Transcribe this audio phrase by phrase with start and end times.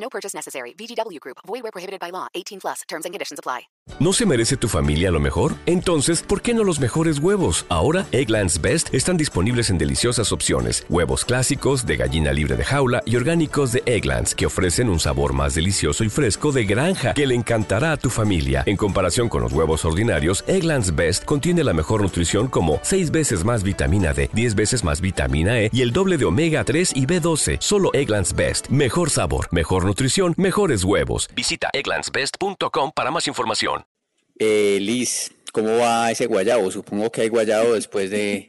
[0.00, 0.74] No purchase necessary.
[0.74, 1.38] VGW Group.
[1.46, 2.28] Void where prohibited by law.
[2.34, 2.82] 18 plus.
[2.88, 3.68] Terms and conditions apply.
[4.00, 5.54] ¿No se merece tu familia lo mejor?
[5.66, 7.66] Entonces, ¿por qué no los mejores huevos?
[7.68, 10.86] Ahora, Egglands Best están disponibles en deliciosas opciones.
[10.88, 15.32] Huevos clásicos, de gallina libre de jaula y orgánicos de Egglands, que ofrecen un sabor
[15.32, 18.62] más delicioso y fresco de granja que le encantará a tu familia.
[18.66, 23.44] En comparación con los huevos ordinarios, Egglands Best contiene la mejor nutrición como 6 veces
[23.44, 27.04] más vitamina D, 10 veces más vitamina E y el doble de omega 3 y
[27.06, 27.56] B12.
[27.58, 28.68] Solo Egglands Best.
[28.68, 31.28] Mejor sabor, mejor nutrición, mejores huevos.
[31.34, 33.86] Visita egglandsbest.com para más información.
[34.38, 36.70] Eh, Liz, ¿cómo va ese guayabo?
[36.70, 38.48] Supongo que hay guayabo después de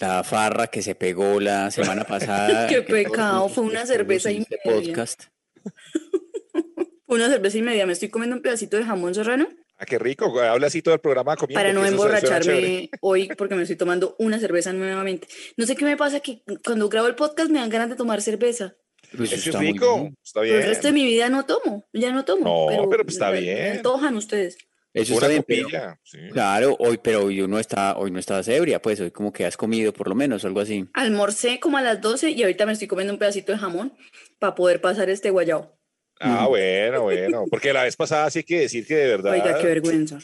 [0.00, 2.66] la farra que se pegó la semana pasada.
[2.68, 4.80] Qué pecado, fue una cerveza en y este media.
[4.94, 5.24] podcast.
[7.06, 7.86] Una cerveza y media.
[7.86, 9.48] Me estoy comiendo un pedacito de jamón serrano
[9.78, 10.38] Ah, qué rico.
[10.40, 11.58] Habla así todo el programa comiendo.
[11.58, 15.26] para no emborracharme hoy porque me estoy tomando una cerveza nuevamente.
[15.56, 18.20] No sé qué me pasa que cuando grabo el podcast me dan ganas de tomar
[18.20, 18.74] cerveza.
[19.16, 20.00] Pues Eso es está muy rico.
[20.00, 20.16] bien.
[20.22, 20.68] Está Pero el bien.
[20.70, 22.70] resto de mi vida no tomo, ya no tomo.
[22.70, 23.56] No, pero pues está me- bien.
[23.58, 24.58] Me antojan ustedes.
[24.94, 26.18] Eso Una está bien, pero- sí.
[26.32, 29.56] Claro, hoy, pero hoy no está, hoy no estás ebria, pues hoy como que has
[29.56, 30.86] comido por lo menos, algo así.
[30.94, 33.96] Almorcé como a las 12 y ahorita me estoy comiendo un pedacito de jamón
[34.38, 35.78] para poder pasar este guayabo.
[36.20, 37.44] Ah, bueno, bueno.
[37.48, 39.32] Porque la vez pasada sí hay que decir que de verdad.
[39.34, 40.18] Oiga, qué vergüenza.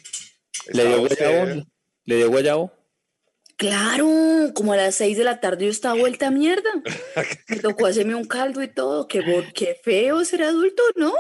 [0.73, 1.63] ¿Le dio guayabo?
[2.07, 2.73] ¿Le dio guayabo?
[3.57, 4.09] Claro,
[4.55, 6.71] como a las 6 de la tarde yo estaba vuelta a mierda.
[7.49, 9.07] Me tocó hacerme un caldo y todo.
[9.07, 9.23] Qué,
[9.55, 11.13] qué feo ser adulto, ¿no?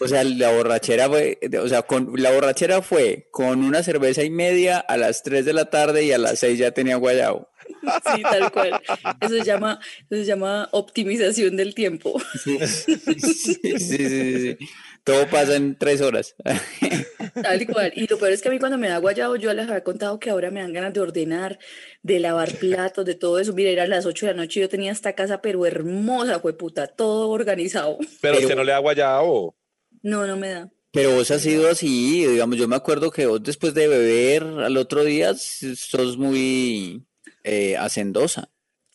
[0.00, 4.30] O sea, la borrachera fue, o sea, con, la borrachera fue con una cerveza y
[4.30, 7.48] media a las 3 de la tarde y a las 6 ya tenía guayabo.
[8.14, 8.80] Sí, tal cual.
[9.20, 9.78] Eso se llama,
[10.10, 12.20] eso se llama optimización del tiempo.
[12.42, 12.96] Sí, sí,
[13.78, 14.58] sí, sí.
[15.04, 16.34] Todo pasa en 3 horas.
[17.34, 17.92] Tal cual.
[17.94, 20.18] Y lo peor es que a mí cuando me da guayabo, yo les había contado
[20.18, 21.58] que ahora me dan ganas de ordenar,
[22.02, 23.52] de lavar platos, de todo eso.
[23.52, 26.40] Mira, era a las 8 de la noche y yo tenía esta casa, pero hermosa,
[26.40, 27.98] fue puta, todo organizado.
[28.22, 29.54] Pero usted no le da guayabo.
[30.02, 30.70] No, no me da.
[30.90, 34.76] Pero vos has sido así, digamos, yo me acuerdo que vos después de beber al
[34.76, 37.04] otro día sos muy
[37.44, 38.50] eh, hacendosa.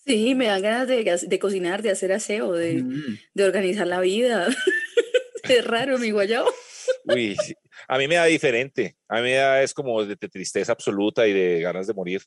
[0.05, 3.17] Sí, me dan ganas de, de cocinar, de hacer aseo, de, Mm.
[3.33, 4.47] de organizar la vida.
[5.43, 6.49] Es raro mi guayabo.
[7.05, 7.53] Uy, sí.
[7.87, 8.97] a mí me da diferente.
[9.07, 12.21] A mí me da es como de, de tristeza absoluta y de ganas de morir.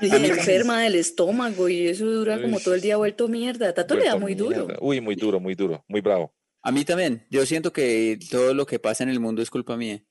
[0.00, 3.72] Y enferma del estómago y eso dura como todo el día vuelto mierda.
[3.72, 4.66] Tato le da Vuelto muy duro.
[4.66, 4.76] mierda.
[4.80, 6.34] Uy, muy duro, muy duro, muy bravo.
[6.62, 9.76] A mí también, yo siento que todo lo que pasa en el mundo es culpa
[9.76, 10.02] mía.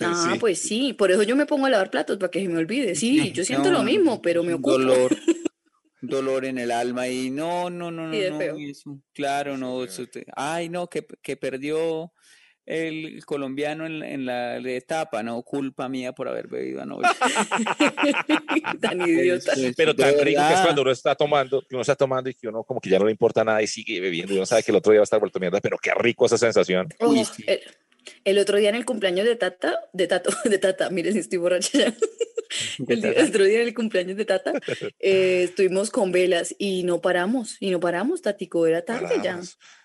[0.00, 0.38] Ah, Sí.
[0.38, 2.94] pues sí, por eso yo me pongo a lavar platos para que se me olvide.
[2.94, 4.72] Sí, yo siento No, lo mismo, pero me ocupo.
[4.72, 5.16] Dolor,
[6.00, 8.56] dolor en el alma y no, no, no, no, no, feo.
[8.58, 12.12] eso, claro, no, eso te- ay, no, que, que perdió
[12.64, 17.08] el colombiano en, la- en la etapa, no, culpa mía por haber bebido anoche.
[18.80, 19.52] Tan idiota.
[19.76, 22.48] Pero tan rico que es cuando uno está tomando, que uno está tomando y que
[22.48, 24.70] uno como que ya no le importa nada y sigue bebiendo y uno sabe que
[24.70, 26.88] el otro día va a estar vuelto mierda, pero qué rico esa sensación.
[27.00, 27.44] Uy, sí.
[27.46, 27.60] el,
[28.24, 31.38] el otro día en el cumpleaños de Tata, de Tato, de Tata, miren si estoy
[31.38, 31.94] borracha ya.
[32.86, 33.22] ¿Qué El, día- tal?
[33.24, 34.52] el otro día en el cumpleaños de Tata,
[35.00, 39.40] eh, estuvimos con velas y no paramos, y no paramos, Tatico, era tarde ya.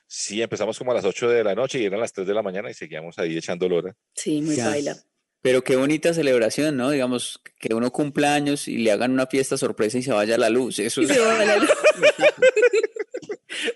[0.09, 2.41] Sí, empezamos como a las 8 de la noche y eran las 3 de la
[2.41, 3.95] mañana y seguíamos ahí echando lora.
[4.15, 4.69] Sí, muy Ya.
[4.69, 4.97] baila.
[5.41, 6.89] Pero qué bonita celebración, ¿no?
[6.89, 10.49] Digamos, que uno cumpla años y le hagan una fiesta sorpresa y se vaya la
[10.49, 10.79] luz.
[10.79, 11.11] Eso Y es...
[11.11, 11.69] se va la luz.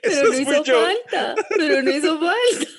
[0.02, 0.82] Pero Eso no hizo mucho.
[0.82, 2.72] falta, pero no hizo falta.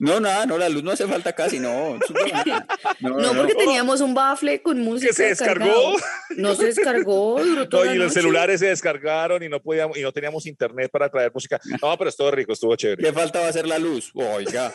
[0.00, 1.98] No, nada, no, la luz no hace falta casi, no.
[3.00, 5.12] No, No, porque teníamos un bafle con música.
[5.12, 5.58] se descargó.
[5.64, 5.92] cargado.
[6.36, 8.20] No se descargó, duró No, toda y la los noche.
[8.20, 11.60] celulares se descargaron y no podíamos y no teníamos internet para traer música.
[11.82, 13.02] No, pero estuvo rico, estuvo chévere.
[13.04, 14.10] ¿Qué faltaba hacer la luz?
[14.14, 14.74] Oiga,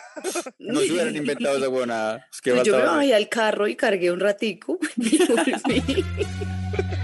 [0.60, 2.26] no se hubieran inventado esa buena.
[2.44, 6.06] ¿Qué Pues yo me bajé al carro y cargué un ratico y volví.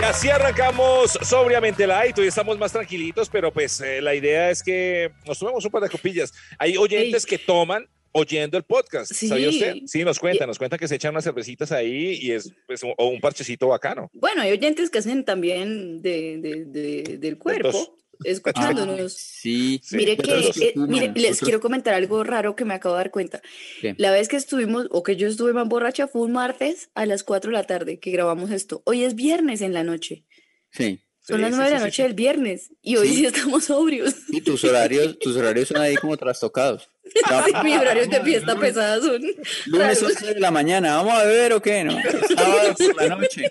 [0.00, 2.16] Y así arrancamos sobriamente light.
[2.18, 5.82] Hoy estamos más tranquilitos, pero pues eh, la idea es que nos tomemos un par
[5.82, 6.32] de copillas.
[6.58, 9.12] Hay oyentes que toman, oyendo el podcast.
[9.12, 9.56] ¿Sabía Sí.
[9.58, 9.74] usted?
[9.86, 12.94] Sí, nos cuenta, nos cuenta que se echan unas cervecitas ahí y es pues, un-
[12.96, 14.08] o un parchecito bacano.
[14.12, 19.12] Bueno, hay oyentes que hacen también de, de- de- del cuerpo, escuchándonos.
[19.14, 19.80] Sí.
[19.82, 22.98] Sí, Mire que, eh, mire, les otros- quiero comentar algo raro que me acabo de
[23.00, 23.40] dar cuenta.
[23.80, 23.94] ¿Qué?
[23.98, 27.22] La vez que estuvimos, o que yo estuve más borracha, fue un martes a las
[27.24, 28.82] 4 de la tarde que grabamos esto.
[28.84, 30.24] Hoy es viernes en la noche.
[30.70, 31.00] Sí.
[31.20, 32.02] Son Sí, las sí, 9 de la sí, sí, noche sí.
[32.04, 33.14] del viernes y hoy Sí.
[33.16, 34.14] sí estamos sobrios.
[34.28, 36.88] Y tus horarios, tus horarios son ahí como trastocados.
[37.24, 39.20] Ay, mis horarios de fiesta pesada son
[39.66, 40.02] Lunes raros.
[40.02, 41.84] 11 de la mañana, ¿vamos a beber o qué?
[41.84, 41.92] No.
[42.34, 43.48] Sábado por la noche.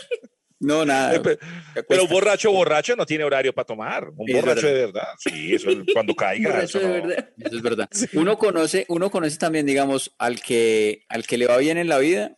[0.60, 1.16] No, nada.
[1.16, 1.38] Eh,
[1.88, 4.10] Pero un borracho, borracho no tiene horario para tomar.
[4.16, 4.80] Un Es borracho verdad.
[4.80, 5.08] de verdad.
[5.20, 6.50] Sí, eso es cuando caiga.
[6.50, 7.30] Borracho eso de no- verdad.
[7.38, 7.90] Eso es verdad.
[8.14, 12.00] Uno conoce, uno conoce también, digamos, al que, al que le va bien en la
[12.00, 12.38] vida,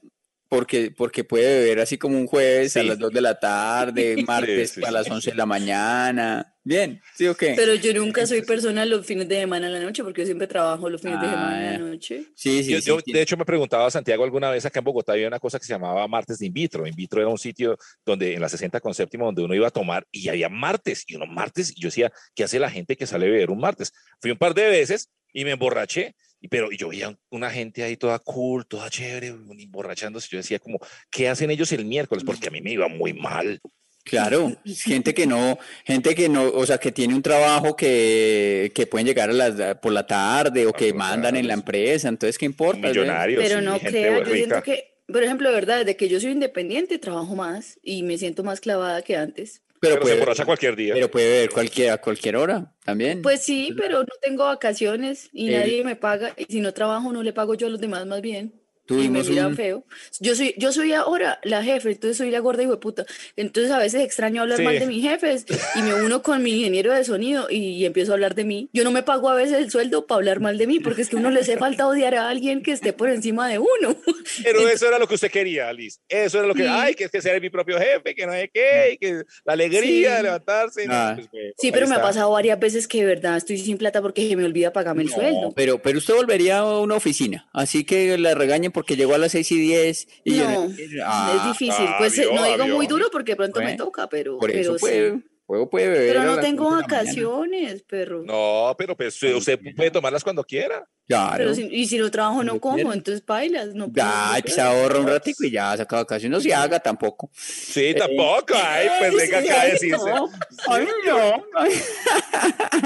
[0.49, 4.71] porque, porque puede beber así como un jueves a las 2 de la tarde, martes
[4.71, 5.11] sí, a las sí.
[5.11, 6.55] 11 de la mañana.
[6.63, 7.53] Bien, ¿sí o qué?
[7.55, 10.45] Pero yo nunca soy persona los fines de semana en la noche porque yo siempre
[10.47, 12.25] trabajo los fines de semana en Ah, la noche.
[12.35, 13.11] sí, sí, Yo, sí, yo, sí.
[13.13, 15.73] de hecho, me preguntaba Santiago alguna vez acá en Bogotá había una cosa que se
[15.73, 16.85] llamaba martes de in vitro.
[16.85, 19.71] In vitro era un sitio donde en la 60 con séptimo donde uno iba a
[19.71, 21.71] tomar y había martes y uno martes.
[21.75, 23.91] Y yo decía, ¿qué hace la gente que sale a beber un martes?
[24.21, 26.15] Fui un par de veces y me emborraché.
[26.41, 30.29] Y, pero y yo veía una gente ahí toda cool, toda chévere, emborrachándose.
[30.31, 30.79] Yo decía como,
[31.09, 32.23] ¿qué hacen ellos el miércoles?
[32.23, 33.59] Porque a mí me iba muy mal.
[34.03, 38.87] Claro, gente que no, gente que no, o sea, que tiene un trabajo que, que
[38.87, 42.37] pueden llegar a las, por la tarde o que Claro, mandan en la empresa, entonces,
[42.37, 42.87] ¿qué importa?
[42.87, 43.43] Millonarios.
[43.43, 46.19] Pero sí, no gente crea, yo siento que, por ejemplo, de verdad, desde que yo
[46.19, 49.61] soy independiente, trabajo más y me siento más clavada que antes.
[49.81, 50.93] Pero, Pero se puede, emborracha cualquier día.
[50.93, 53.21] pero puede beber cualquier, a cualquier hora también.
[53.21, 56.33] Pues sí, pero no tengo vacaciones y El- nadie me paga.
[56.37, 58.58] Y si no trabajo, no le pago yo a los demás más bien.
[58.89, 59.85] Y me Tuvimos miran un- feo.
[60.19, 63.05] Yo soy, yo soy ahora la jefe, entonces soy la gorda y puta.
[63.35, 64.63] Entonces a veces extraño hablar Sí.
[64.63, 65.45] mal de mis jefes
[65.75, 68.69] y me uno con mi ingeniero de sonido y, empiezo a hablar de mí.
[68.73, 71.09] Yo no me pago a veces el sueldo para hablar mal de mí, porque es
[71.09, 73.95] que uno le hace falta odiar a alguien que esté por encima de uno.
[74.43, 75.99] Pero eso era lo que usted quería, Alice.
[76.07, 76.69] Eso era lo que, Sí.
[76.69, 79.53] ay, que es que ser mi propio jefe, que no sé qué, y que la
[79.53, 79.81] alegría
[80.11, 80.17] Sí.
[80.17, 80.85] de levantarse.
[80.87, 82.07] no, pues, Sí, pero me ha está.
[82.07, 85.09] pasado varias veces que de verdad estoy sin plata porque se me olvida pagarme el
[85.09, 85.53] No, sueldo.
[85.55, 89.31] pero, pero usted volvería a una oficina, así que la regañen porque llegó a las
[89.33, 90.73] 6 y 10 y No, no-
[91.05, 91.85] Ah, es difícil.
[91.87, 92.75] ah, Pues eh, vio, no digo vio.
[92.75, 95.23] muy duro porque pronto me toca, pero, por eso pero sí.
[95.45, 98.21] puede, beber Pero no tengo vacaciones, perro.
[98.23, 100.85] No, pero pues usted puede tomarlas cuando quiera.
[101.07, 101.37] Claro.
[101.37, 104.67] Pero si- y si no trabajo no como, entonces bailas, no Ya, pues puedo.
[104.67, 106.37] ahorra un ratico y ya saca vacaciones.
[106.37, 107.31] No se haga tampoco.
[107.35, 108.53] Sí, tampoco.
[108.55, 109.97] Ay, pues venga acá a decirse.
[109.97, 110.29] No,
[110.67, 111.43] ay, no.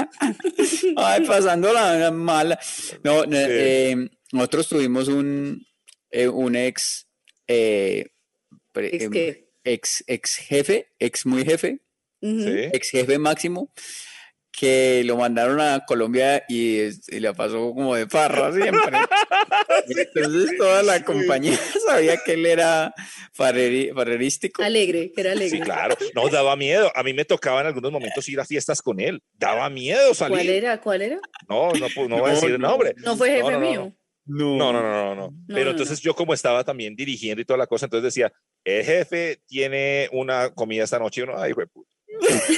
[0.96, 2.58] Ay, pasando la mala.
[3.02, 5.64] No, no, eh, nosotros tuvimos un,
[6.14, 7.06] eh, un ex,
[7.48, 8.06] eh,
[8.72, 9.48] pre- ¿Ex em, qué?
[9.64, 11.80] ex, ex jefe, ex muy jefe,
[12.20, 13.70] ex jefe máximo,
[14.50, 18.98] que lo mandaron a Colombia y, y la pasó como de farra siempre.
[20.14, 22.94] Entonces toda la compañía sabía que él era
[23.36, 24.62] farreri- farrerístico.
[24.62, 25.58] Alegre, que era alegre.
[25.58, 25.96] Sí, claro.
[26.14, 26.92] No, daba miedo.
[26.94, 29.22] A mí me tocaba en algunos momentos ir a fiestas con él.
[29.34, 30.36] Daba miedo salir.
[30.36, 30.80] ¿Cuál era?
[30.80, 31.20] ¿Cuál era?
[31.48, 32.68] No, no, pu- no voy a No, decir el no.
[32.68, 32.94] nombre.
[32.98, 33.66] No fue jefe no, no, no.
[33.70, 33.92] mío.
[34.26, 34.56] No.
[34.56, 35.34] No, no, no, no, no.
[35.48, 38.32] Pero no, entonces yo como estaba también dirigiendo y toda la cosa, entonces decía,
[38.64, 41.66] el jefe tiene una comida esta noche y uno, ay, güey.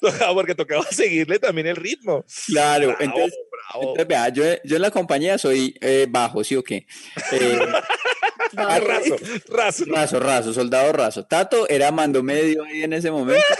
[0.00, 2.24] Tocaba porque tocaba seguirle también el ritmo.
[2.46, 3.80] Claro, Bravo, entonces, bravo.
[3.82, 6.86] entonces, vea, yo, yo en la compañía soy eh, bajo, ¿sí o qué?
[7.32, 7.58] Eh,
[8.54, 9.16] raso,
[9.48, 9.84] raso.
[9.86, 11.24] raso, raso, soldado raso.
[11.26, 13.44] Tato era mando medio ahí en ese momento.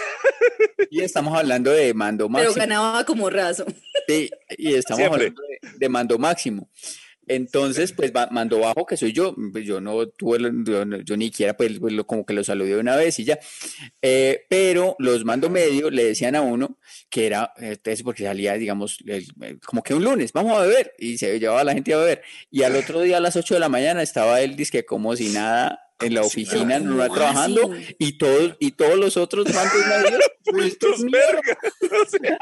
[0.93, 2.55] Y estamos hablando de mando Pero máximo.
[2.57, 3.65] ganaba como raso.
[4.09, 5.23] Sí, y estamos Siempre.
[5.27, 6.69] hablando de, de mando máximo.
[7.27, 11.17] Entonces, pues va- mando bajo, que soy yo, pues, yo no tuve, yo, no- yo
[11.17, 13.39] ni siquiera, pues, pues, lo- como que lo saludé una vez y ya.
[14.03, 16.79] Eh, pero los mando medio le decían a uno
[17.09, 20.93] que era, entonces, porque salía, digamos, el- el- como que un lunes, vamos a beber,
[20.99, 22.23] y se llevaba a la gente a beber.
[22.51, 25.29] Y al otro día a las 8 de la mañana estaba él, dizque como si
[25.29, 27.95] nada, en la oficina, ¿cómo trabajando, así?
[27.99, 32.39] y todos, y todos los otros mandos medios, O sea,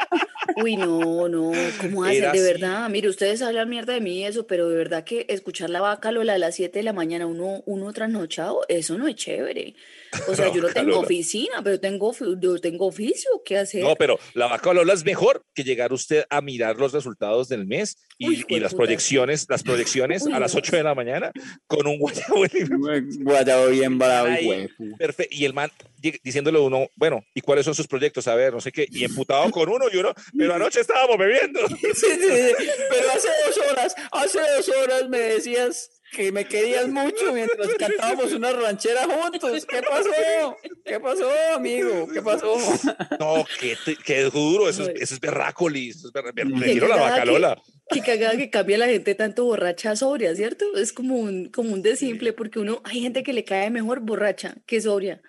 [0.63, 2.17] Uy, no, no, ¿cómo hacen?
[2.19, 2.53] Era De así.
[2.53, 5.81] verdad, mire, ustedes hablan mierda de mí y eso, pero de verdad que escuchar la
[5.81, 9.75] vaca Lola a las 7 de la mañana, uno, uno trasnochado, eso no es chévere.
[10.29, 11.01] O sea, No, yo no tengo Lola.
[11.01, 13.83] oficina, pero tengo, yo tengo oficio, ¿qué hacer?
[13.83, 17.67] No, pero la vaca Lola es mejor que llegar usted a mirar los resultados del
[17.67, 20.59] mes y, Uy, y las proyecciones, las proyecciones Uy, a las no.
[20.59, 21.33] 8 de la mañana
[21.67, 22.45] con un guayabo
[23.21, 24.29] Guayabo bien bravo.
[24.99, 25.35] Perfecto.
[25.37, 28.29] Y el man di- diciéndole a uno, bueno, ¿y cuáles son sus proyectos?
[28.29, 28.87] A ver, no sé qué.
[28.91, 31.61] Y emputado con uno y uno, pero anoche estábamos bebiendo.
[31.69, 32.55] Sí, sí, sí,
[32.91, 35.91] Pero hace dos horas, hace dos horas me decías.
[36.13, 39.67] que me querías mucho mientras cantábamos una ranchera juntos.
[39.67, 40.57] ¿Qué pasó?
[40.85, 42.09] ¿Qué pasó, amigo?
[42.13, 42.57] ¿Qué pasó?
[43.21, 43.77] No, qué,
[44.07, 46.97] qué duro, eso es, eso es berrácolis, eso es berra- ber- Qué le tiro la
[46.97, 47.61] bacalola.
[47.91, 50.65] Que cagada que cambia la gente tanto borracha a sobria, ¿cierto?
[50.77, 54.57] Es como un, como un desimple, porque uno, hay gente que le cae mejor borracha
[54.67, 55.21] que sobria.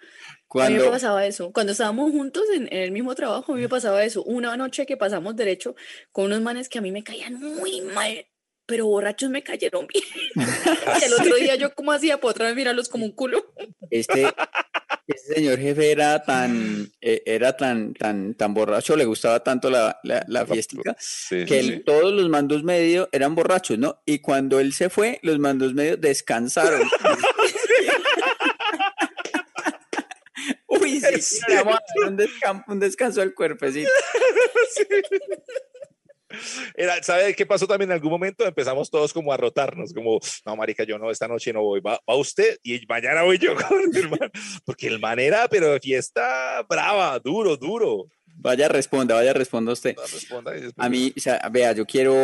[0.55, 1.51] A mí me pasaba eso.
[1.51, 4.23] Cuando estábamos juntos en, en el mismo trabajo, a mí me pasaba eso.
[4.23, 5.75] Una noche que pasamos derecho
[6.11, 8.25] con unos manes que a mí me caían muy mal,
[8.65, 10.03] pero borrachos me cayeron bien.
[11.05, 13.53] El otro día yo como hacía para otra vez mirarlos como un culo.
[13.91, 14.23] este,
[15.07, 19.99] este señor jefe era tan, eh, era tan, tan, tan borracho, le gustaba tanto la,
[20.03, 21.83] la, la fiestica, Sí, que sí, él- sí.
[21.85, 24.01] todos los mandos medios eran borrachos, ¿no?
[24.05, 26.81] Y cuando él se fue, los mandos medios descansaron.
[31.21, 33.89] Sí, le vamos a dar un, descan- un descanso al cuerpecito.
[36.75, 38.45] Era, ¿Sabe qué pasó también en algún momento?
[38.45, 41.99] Empezamos todos como a rotarnos, como, no, marica, yo no, esta noche no voy, va,
[42.07, 44.31] va usted y mañana voy yo con el man,
[44.63, 48.07] porque el man era, pero de fiesta brava, duro, duro.
[48.41, 49.95] Vaya, responda, vaya, responda usted.
[49.95, 52.15] No responda después- A mí, o sea, vea, yo quiero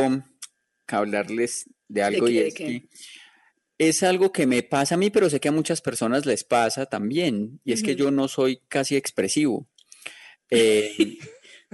[0.88, 2.65] hablarles de algo qué, y de es qué?
[2.65, 2.88] que
[3.77, 6.86] es algo que me pasa a mí, pero sé que a muchas personas les pasa
[6.86, 9.67] también, y es que yo no soy casi expresivo.
[10.51, 11.17] Eh,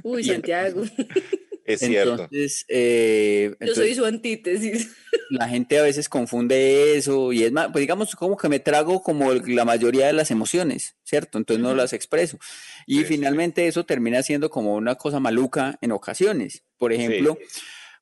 [0.04, 0.24] Uy.
[0.24, 0.84] Santiago,
[1.66, 2.12] es cierto.
[2.14, 4.92] entonces, eh, yo soy su antítesis.
[5.30, 9.04] la gente a veces confunde eso y es más, pues digamos como que me trago
[9.04, 11.38] como el- la mayoría de las emociones, ¿cierto?
[11.38, 12.40] Entonces no las expreso.
[12.88, 13.06] Y Sí, sí.
[13.06, 16.64] finalmente eso termina siendo como una cosa maluca en ocasiones.
[16.78, 17.38] Por ejemplo,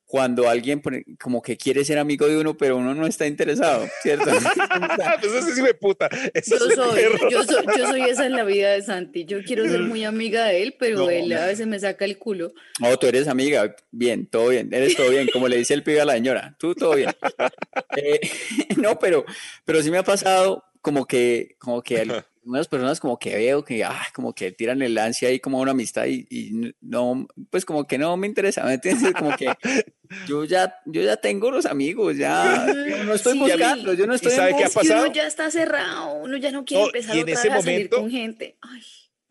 [0.09, 3.87] cuando alguien pone- como que quiere ser amigo de uno, pero uno no está interesado,
[4.01, 4.25] ¿cierto?
[5.21, 6.09] pues ese sí me puta.
[6.47, 9.25] Yo soy, yo soy, yo soy esa en la vida de Santi.
[9.25, 12.17] Yo quiero ser muy amiga de él, pero No, él a veces me saca el
[12.17, 12.53] culo.
[12.79, 16.01] No, tú eres amiga, bien, todo bien, eres todo bien, como le dice el pibe
[16.01, 17.11] a la señora, tú todo bien.
[17.95, 18.19] Eh,
[18.77, 19.25] no, pero,
[19.63, 23.83] pero sí me ha pasado como que, como que algunas personas como que veo que,
[23.83, 27.85] ah, como que tiran el ansia ahí como una amistad y, y no, pues como
[27.85, 29.13] que no me interesa, ¿me entiendes?
[29.13, 29.47] Como que
[30.27, 32.65] yo ya, yo ya tengo los amigos, ya,
[33.05, 35.13] no estoy Sí, buscando, yo no ¿y estoy sabe qué ha que uno pasado?
[35.13, 37.61] ya está cerrado, uno ya no quiere No, empezar y en otra ese vez a
[37.61, 38.57] salir momento- con gente.
[38.61, 38.81] Ay,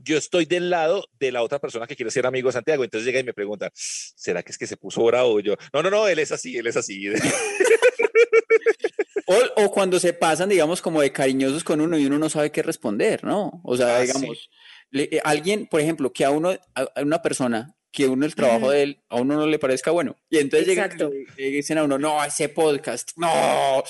[0.00, 2.85] yo estoy del lado de la otra persona que quiere ser amigo de Santiago.
[2.85, 5.41] Entonces llega y me pregunta, ¿será que es que se puso bravo?
[5.41, 7.09] Yo, no, no, no, él es así, él es así.
[9.30, 12.50] O, o cuando se pasan, digamos, como de cariñosos con uno y uno no sabe
[12.50, 13.61] qué responder, ¿no?
[13.62, 14.06] O sea, Ah, sí.
[14.06, 14.50] digamos,
[14.90, 18.71] le- eh, alguien, por ejemplo, que a uno, a una persona, que uno el trabajo
[18.71, 20.16] de él, a uno no le parezca bueno.
[20.30, 23.83] Y entonces llegan le- dicen a uno, no, ese podcast, no,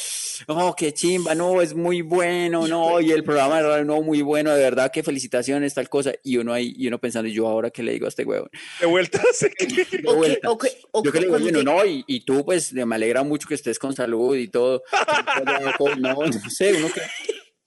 [0.46, 4.22] no, qué chimba, no, es muy bueno, no, y el programa de radio, no, muy
[4.22, 6.12] bueno, de verdad, qué felicitaciones, tal cosa.
[6.22, 8.50] Y uno ahí, y uno pensando, ¿y yo ahora qué le digo a este huevón?
[8.80, 9.66] De vuelta, sé que-
[9.98, 10.50] De o que, vuelta.
[10.50, 13.24] o que, o Yo que le digo, bueno, no, y, y tú, pues, me alegra
[13.24, 14.82] mucho que estés con salud y todo.
[15.98, 17.00] No, no sé, uno que...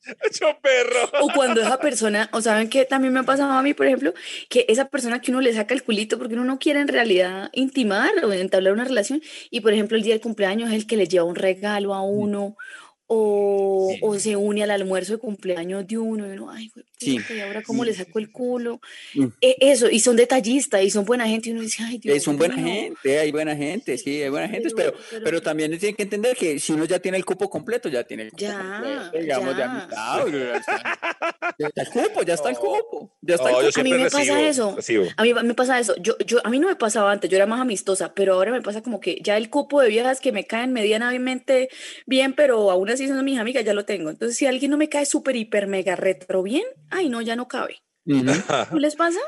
[0.62, 1.10] perro.
[1.22, 4.14] O cuando esa persona, o saben que también me ha pasado a mí, por ejemplo,
[4.50, 7.50] que esa persona que uno le saca el culito porque uno no quiere en realidad
[7.54, 10.98] intimar o entablar una relación, y por ejemplo el día del cumpleaños es el que
[10.98, 12.58] le lleva un regalo a uno,
[13.14, 17.20] o, o se une al almuerzo de cumpleaños de uno, y uno, ay, güey, Sí,
[17.36, 18.80] y ahora cómo le saco el culo.
[19.16, 19.26] Mm.
[19.42, 22.28] E- Eso, y son detallistas, y son buena gente, y uno dice, ay, Dios Es
[22.28, 22.66] un buena mío.
[22.74, 26.04] gente, hay buena gente, sí, hay buena gente, Pero- pero, pero- pero también tienen que
[26.04, 29.18] entender que si uno ya tiene el cupo completo, ya tiene el cupo Ya, completo,
[29.20, 29.72] digamos, de ya.
[29.72, 30.26] amistad,
[31.60, 33.80] ya está, el cupo, ya está el cupo, ya está el cupo.
[33.80, 34.74] A mí me recibo, pasa eso.
[34.76, 35.06] recibo.
[35.18, 35.96] A mí me pasa eso.
[36.00, 38.62] Yo, yo, a mí no me pasaba antes, yo era más amistosa, pero ahora me
[38.62, 41.70] pasa como que ya el cupo de viejas que me caen medianamente
[42.06, 44.10] bien, pero aún así son mis amigas, ya lo tengo.
[44.10, 47.48] Entonces, si alguien no me cae súper, hiper, mega retro bien, ay, no, ya no
[47.48, 47.82] cabe.
[48.06, 48.24] Ujú.
[48.72, 49.20] ¿No les pasa?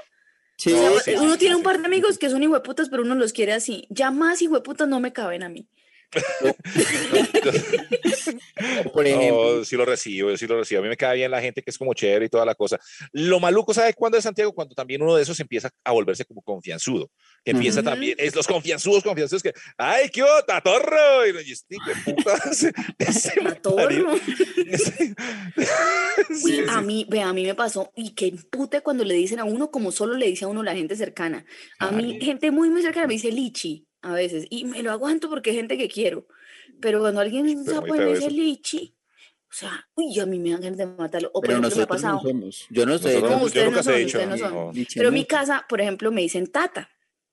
[0.58, 3.04] Sí, O sea, sí, uno sí, tiene un par de amigos que son hijueputas, pero
[3.04, 3.86] uno los quiere así.
[3.90, 5.68] Ya más hijueputas no me caben a mí.
[8.94, 10.80] por ejemplo, No, sí lo recibo, yo sí lo recibo.
[10.80, 12.80] A mí me cae bien la gente que es como chévere y toda la cosa.
[13.12, 14.54] Lo maluco, ¿sabe cuándo es Santiago?
[14.54, 17.10] Cuando también uno de esos empieza a volverse como confianzudo.
[17.44, 17.90] Que empieza Ujú.
[17.90, 21.26] también, es los confianzudos, confianzudos que, ¡ay, qué onda, torro!
[21.28, 22.74] Y, y hijo de puta, ese-
[26.30, 26.86] Uy, Sí, a sí.
[26.86, 29.92] mí, ve, a mí me pasó, y que pute cuando le dicen a uno, como
[29.92, 31.46] solo le dice a uno la gente cercana.
[31.80, 35.30] A mí, gente muy, muy cercana me dice lichi a veces, y me lo aguanto
[35.30, 36.28] porque es gente que quiero.
[36.80, 38.30] Pero cuando alguien feo dice eso.
[38.30, 38.94] lichi,
[39.50, 41.30] o sea, uy, a mí me dan ganas de matarlo.
[41.34, 42.20] O por pero ejemplo, me ha nosotros no pasado.
[42.22, 44.30] somos, yo no sé, Nosotros No, yo ustedes nunca no se he son, dicho, ustedes
[44.42, 44.54] no son.
[44.56, 44.72] no.
[44.96, 45.20] Pero en no.
[45.20, 46.90] mi casa, por ejemplo, me dicen tata.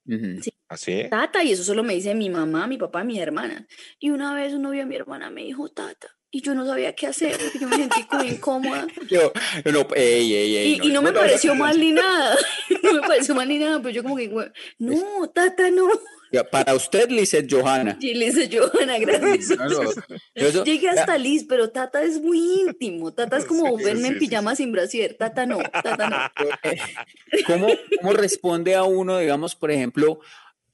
[0.07, 0.41] Ujú.
[0.69, 1.05] ¿Así?
[1.11, 3.67] Tata, y eso solo me dice mi mamá, mi papá, mi hermana.
[3.99, 6.17] Y una vez uno vio a mi hermana, me dijo tata.
[6.33, 8.87] Y yo no sabía qué hacer, porque yo me sentí como incómoda.
[9.11, 9.33] Yo,
[9.73, 12.37] no, ey, ey, ey, Y, y no me pareció mal ni nada.
[12.85, 14.47] No me pareció mal ni nada, pero yo como que, güey,
[14.79, 15.89] no, tata, no.
[16.33, 17.99] Ya, Para usted, Lizeth Johanna.
[18.01, 19.49] Le dice Johanna, gracias.
[19.57, 19.91] Claro.
[20.35, 23.13] Eso- Llegué hasta Liz, pero Tata es muy íntimo.
[23.13, 25.15] Tata es como Sí, verme sí, en sí, pijama sin brasier.
[25.19, 26.17] Tata no, Tata no.
[27.47, 27.67] ¿Cómo,
[28.01, 30.21] cómo responde a uno, digamos, por ejemplo,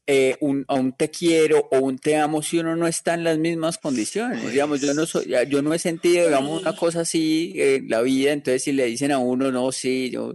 [0.07, 3.25] eh, un, a un te quiero o un te amo si uno no está en
[3.25, 4.51] las mismas condiciones?
[4.53, 8.33] Digamos, yo no soy, yo no he sentido, digamos, una cosa así en la vida,
[8.33, 10.35] entonces si le dicen a uno, no, sí, yo,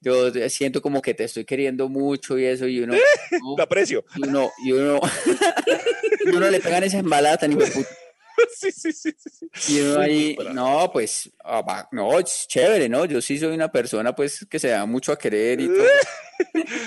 [0.00, 2.94] yo siento como que te estoy queriendo mucho y eso, y uno,
[3.42, 4.04] no, Lo aprecio.
[4.16, 5.00] y uno, y uno,
[6.24, 7.56] y uno le pegan esa embalada tan.
[8.54, 9.74] Sí, sí, sí, sí, sí.
[9.76, 13.06] Y uno ahí, no, pues, ah, no, es chévere, ¿no?
[13.06, 15.86] Yo sí soy una persona, pues, que se da mucho a querer y todo.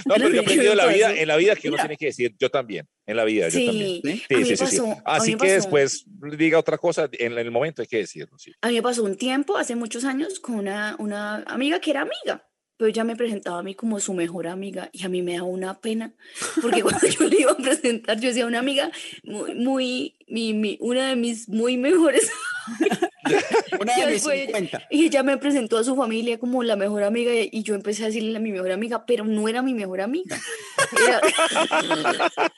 [0.05, 1.83] No, pero yo he aprendido en la ¿Qué vida, en la vida que uno Mira.
[1.85, 4.01] tiene que decir yo también, en la vida, yo también.
[4.01, 4.23] Sí, ¿sí?
[4.27, 4.81] Sí, a mí sí, sí, sí.
[5.05, 5.53] Así que pasó.
[5.53, 6.05] después
[6.37, 8.53] diga otra cosa, en el momento hay que decirlo, sí.
[8.61, 12.01] A mí me pasó un tiempo, hace muchos años, con una, una amiga que era
[12.01, 12.47] amiga,
[12.79, 15.47] pero ella me presentaba a mí como su mejor amiga y a mí me daba
[15.47, 16.13] una pena,
[16.61, 18.89] porque cuando yo le iba a presentar, yo decía una amiga
[19.23, 22.31] muy, muy mi, mi- una de mis muy mejores
[23.79, 24.87] Una Y de mis después- 50.
[24.89, 28.07] Y ella me presentó a su familia como la mejor amiga y yo empecé a
[28.07, 30.39] decirle a mi mejor amiga, pero no era mi mejor amiga.
[30.97, 31.21] Era,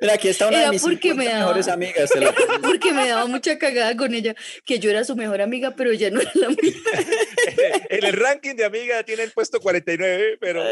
[0.00, 2.10] Mira, aquí está una Era de mis porque 50 me daba- mejores amigas.
[2.16, 5.90] la porque me daba mucha cagada con ella, que yo era su mejor amiga, pero
[5.90, 6.56] ella no era la mía.
[7.90, 10.62] en el ranking de amiga tiene el puesto 49, pero,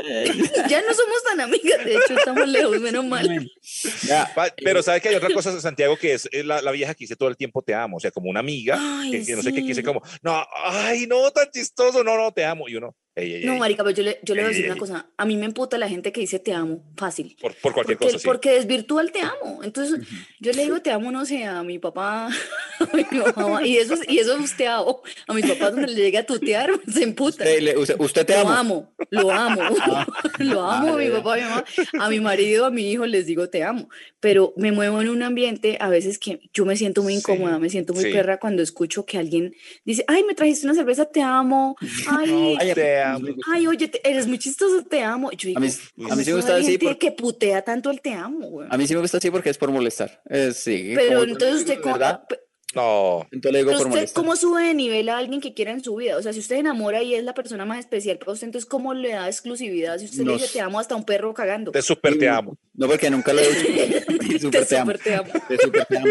[0.69, 3.51] Ya no somos tan amigas, de hecho estamos lejos, menos mal.
[4.07, 7.05] Ya, pa- pero sabes que hay otra cosa, Santiago, que es, la, la vieja que
[7.05, 9.43] dice todo el tiempo te amo, o sea, como una amiga, Ay, que, que no
[9.43, 12.77] sé qué, que dice como, no, ay, no, tan chistoso, no, no, te amo, y
[12.77, 14.71] uno, ey, ey, No, ey, marica, pero yo le, yo le voy a decir Ey,
[14.71, 14.81] una ey.
[14.81, 15.07] cosa.
[15.17, 17.37] A mí me emputa la gente que dice te amo, fácil.
[17.41, 18.27] por, por cualquier Porque, cosa, sí.
[18.27, 19.61] porque desvirtúa el te amo.
[19.65, 20.07] Entonces,
[20.39, 22.29] yo le digo te amo, no sé, a mi papá,
[22.81, 23.05] a mi
[23.37, 25.03] mamá, y eso, es- y eso es te amo.
[25.27, 27.43] A mis papás donde le llega a tutear, se emputa.
[27.45, 28.53] usted, le- usted- usted te Lo amo.
[28.53, 29.61] amo, lo amo,
[30.39, 31.11] lo amo a mi vale.
[31.23, 31.65] papá, a mi mamá,
[32.01, 33.89] a mi marido, a mi hijo les digo te amo,
[34.21, 37.59] pero me muevo en un ambiente a veces que yo me siento muy Sí, incómoda,
[37.59, 38.13] me siento muy sí.
[38.13, 39.55] perra cuando escucho que alguien
[39.85, 41.77] dice, ay, me trajiste una cerveza, te amo,
[42.09, 43.29] ay, Ay, te amo.
[43.53, 45.31] ay, oye, te- eres muy chistoso, te amo.
[45.33, 47.63] Yo digo, A mí, ¿cómo a mí sí me gusta así gente porque, que putea
[47.63, 48.69] tanto el te amo, güey?
[48.71, 50.23] a mí sí me gusta así porque es por molestar.
[50.29, 52.23] Eh, sí, Pero entonces usted, ¿cómo, ¿verdad?
[52.77, 54.23] No, Entonces le digo pero por usted molestar.
[54.23, 56.17] cómo sube de nivel a alguien que quiera en su vida?
[56.17, 58.95] O sea, si usted enamora y es la persona más especial para usted, entonces ¿cómo
[58.95, 61.73] le da exclusividad si usted No le dice te amo hasta un perro cagando?
[61.73, 62.57] te súper te amo.
[62.75, 64.07] No, porque nunca lo he dicho.
[64.27, 64.93] Te Súper te amo.
[64.93, 65.33] súper te amo.
[65.49, 66.07] Te súper te amo.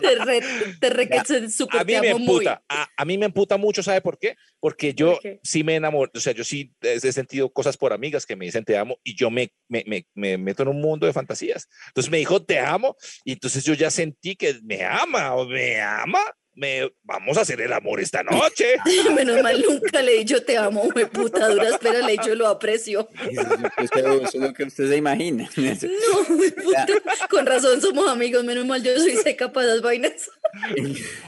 [0.00, 0.40] Te re,
[0.80, 2.46] te re que se súper A mí te me amo muy.
[2.46, 4.36] emputa, a, a mí me emputa mucho, ¿sabe por qué?
[4.58, 5.40] Porque yo ¿Por qué?
[5.44, 8.46] sí me enamoro, o sea, yo sí he he sentido cosas por amigas que me
[8.46, 11.68] dicen te amo y yo me, me, me, me meto en un mundo de fantasías.
[11.88, 15.75] Entonces me dijo te amo y entonces yo ya sentí que me ama o me
[15.82, 16.20] ama,
[16.54, 18.76] me, vamos a hacer el amor esta noche.
[19.14, 22.34] Menos mal nunca le he dicho te amo, güey, puta dura, espera, le he dicho
[22.34, 23.08] lo aprecio.
[23.30, 25.50] Eso es lo que- eso es lo que usted se imagina.
[25.56, 26.24] No,
[26.62, 26.86] puta,
[27.28, 30.30] con razón somos amigos, menos mal yo soy seca para las vainas.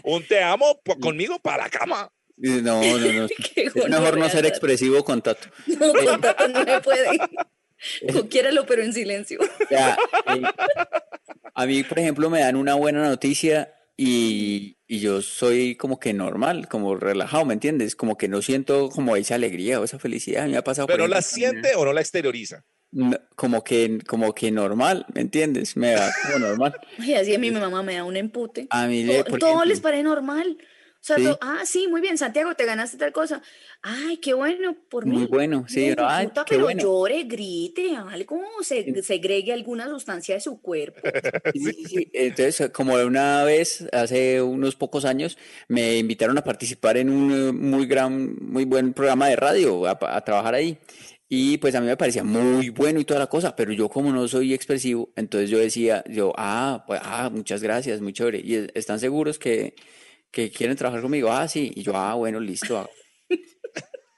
[0.02, 2.10] Un te amo conmigo para la cama.
[2.36, 3.26] No, no, no.
[3.54, 5.48] Qué Es mejor no ser expresivo con Tato.
[5.66, 7.18] No, con Tata no me puede.
[8.30, 9.40] Quiéralo, pero en silencio.
[9.70, 9.96] Ya,
[10.34, 10.42] eh,
[11.54, 16.12] a mí, por ejemplo, me dan una buena noticia y, y yo soy como que
[16.14, 17.96] normal, como relajado, ¿me entiendes?
[17.96, 20.46] Como que no siento como esa alegría o esa felicidad.
[20.46, 20.86] Me ha pasado.
[20.86, 22.64] por Pero la ejemplo, también, siente o no la exterioriza.
[22.92, 25.76] no, Como que, como que normal, ¿me entiendes?
[25.76, 26.74] Me da como normal.
[27.00, 28.68] Ay, así a mí mi mamá me da un empute.
[28.70, 30.58] A mí, le- Todo, por les parece normal.
[31.00, 31.22] O sea, Sí.
[31.24, 33.40] todo- ah, sí, muy bien, Santiago, te ganaste tal cosa.
[33.82, 35.16] Ay, qué bueno por mí.
[35.16, 36.82] Muy bueno, sí, Ay, ay, puta, qué pero bueno.
[36.82, 41.00] llore, grite, algo, se, segregue alguna sustancia de su cuerpo.
[41.54, 42.10] Sí, sí, sí.
[42.12, 47.52] Entonces, como una vez, hace unos pocos años, me invitaron a participar en un eh,
[47.52, 50.78] muy gran, muy buen programa de radio, a, a trabajar ahí.
[51.30, 54.10] Y pues a mí me parecía muy bueno y toda la cosa, pero yo como
[54.12, 58.40] no soy expresivo, entonces yo decía, yo, ah, pues, ah, muchas gracias, muy chévere.
[58.42, 59.74] ¿Y es- están seguros que,
[60.30, 61.30] que quieren trabajar conmigo?
[61.32, 61.72] Ah, sí.
[61.74, 62.78] Y yo, ah, bueno, listo.
[62.78, 62.88] ah".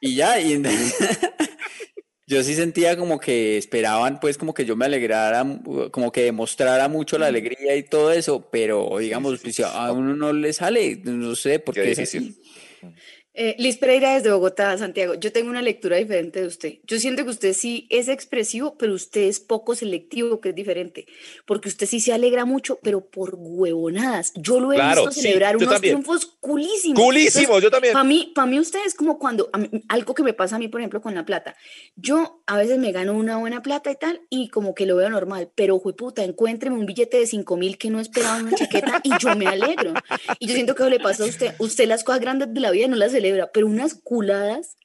[0.01, 0.63] Y ya, y
[2.27, 5.45] yo sí sentía como que esperaban, pues, como que yo me alegrara,
[5.91, 10.15] como que demostrara mucho la alegría y todo eso, pero digamos, pues, si a uno
[10.17, 12.37] no le sale, no sé por Qué qué es difícil.
[12.83, 12.97] así.
[13.33, 15.15] Eh, Liz Pereira desde Bogotá, Santiago.
[15.15, 16.75] Yo tengo una lectura diferente de usted.
[16.83, 21.07] Yo siento que usted sí es expresivo, pero usted es poco selectivo, que es diferente.
[21.47, 24.33] Porque usted sí se alegra mucho, pero por huevonadas.
[24.35, 25.95] Yo lo he Claro, visto celebrar unos también.
[25.95, 27.01] triunfos culísimos.
[27.01, 27.93] Culísimo, yo también.
[27.93, 30.67] Para mí, para mí usted es como cuando, mí- algo que me pasa a mí,
[30.67, 31.55] por ejemplo, con la plata.
[31.95, 35.09] Yo a veces me gano una buena plata y tal, y como que lo veo
[35.09, 39.17] normal, pero puta, encuéntreme un billete de 5 mil que no esperaba una chaqueta y
[39.19, 39.95] yo me alegro.
[40.41, 41.55] Y yo siento que eso le pasa a usted.
[41.59, 44.77] Usted las cosas grandes de la vida no las celebra, pero unas culadas.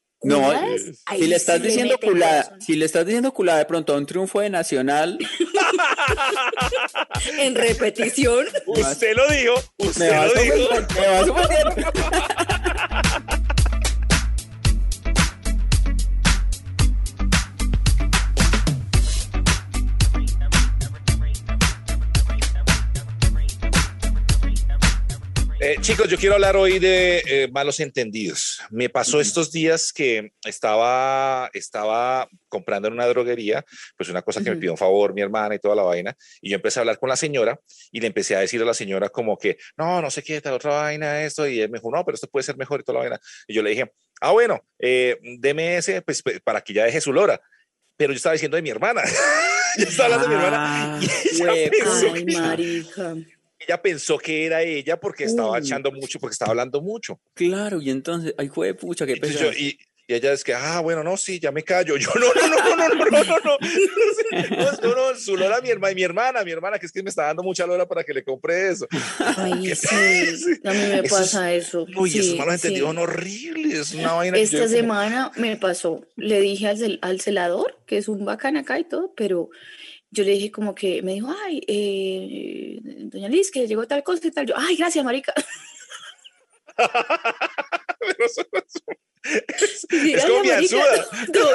[1.06, 2.62] Ahí si le estás sí diciendo culada, corazón.
[2.62, 5.20] si le estás diciendo culada de pronto a un triunfo de Nacional,
[7.40, 8.46] En repetición.
[8.66, 10.68] Usted lo dijo, usted lo dijo.
[25.86, 28.60] chicos, yo quiero hablar hoy de eh, malos entendidos.
[28.72, 33.64] Me pasó estos días que estaba, estaba comprando en una droguería,
[33.96, 36.50] pues una cosa que me pidió un favor mi hermana y toda la vaina, y
[36.50, 37.60] yo empecé a hablar con la señora
[37.92, 40.54] y le empecé a decir a la señora como que, no, no sé qué, tal
[40.56, 42.96] otra vaina, esto, y él me dijo, no, pero esto puede ser mejor y toda
[43.00, 43.20] la vaina.
[43.48, 47.14] Y yo le dije, ah, bueno, eh, deme ese, pues para que ya deje su
[47.14, 47.40] lora.
[47.98, 49.04] Pero yo estaba diciendo de mi hermana.
[49.78, 50.98] yo estaba hablando de mi hermana.
[50.98, 53.16] Ah, Y ella hue- pensó Ay, que- marica.
[53.68, 57.20] Ella pensó que era ella porque estaba echando mucho, porque estaba hablando mucho.
[57.34, 59.52] Claro, y entonces, ay, jue pucha, qué pesado.
[59.54, 61.98] y, y ella es que, ah, bueno, no, sí, ya me callo.
[61.98, 63.58] Yo, no, no, no, no, no, no, no, no, no,
[64.60, 67.10] no, no, no, su lora, mi hermana, mi hermana, mi hermana, que es que me
[67.10, 68.88] está dando mucha lora para que le compre eso.
[69.38, 69.76] Ay, ¿Qué
[70.36, 70.60] sí.
[70.64, 71.88] A mí me pasa eso.
[71.96, 77.00] Uy, esos malos entendidos son horribles, una vaina Esta semana me pasó, le dije al,
[77.02, 79.50] al celador, que es un bacán acá y todo, pero
[80.16, 82.80] yo le dije como que me dijo, ay, eh,
[83.12, 84.46] doña Liz, que llegó tal cosa y tal.
[84.48, 85.34] Yo, ay, gracias, marica.
[86.76, 88.84] Pero eso no es-
[89.90, 91.08] Sí, Es gracias, confianzuda.
[91.34, 91.52] Todo-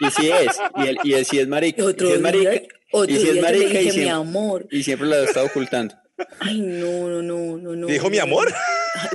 [0.00, 1.80] Y si es, y él, y él sí es marica.
[1.80, 3.90] Y otro y si es marica, día, otro y si es marica y dije, mi
[3.92, 4.66] siempre, amor.
[4.70, 5.94] y siempre lo está ocultando.
[6.40, 7.86] Ay, no, no, no, no, no.
[7.86, 8.22] Dijo mi no.
[8.24, 8.52] amor.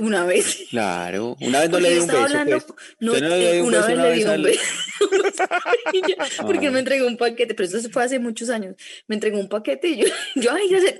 [0.00, 0.60] Una vez.
[0.70, 2.78] Claro, una vez no Porque le di un beso, hablando, pues.
[3.00, 4.91] no, no le eh, un una beso vez una le di un beso y
[6.46, 8.76] porque él me entregó un paquete, pero eso fue hace muchos años.
[9.06, 10.94] Me entregó un paquete y yo, yo ay, gracias.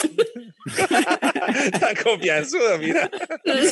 [1.81, 3.11] Tan confianzuda, mira.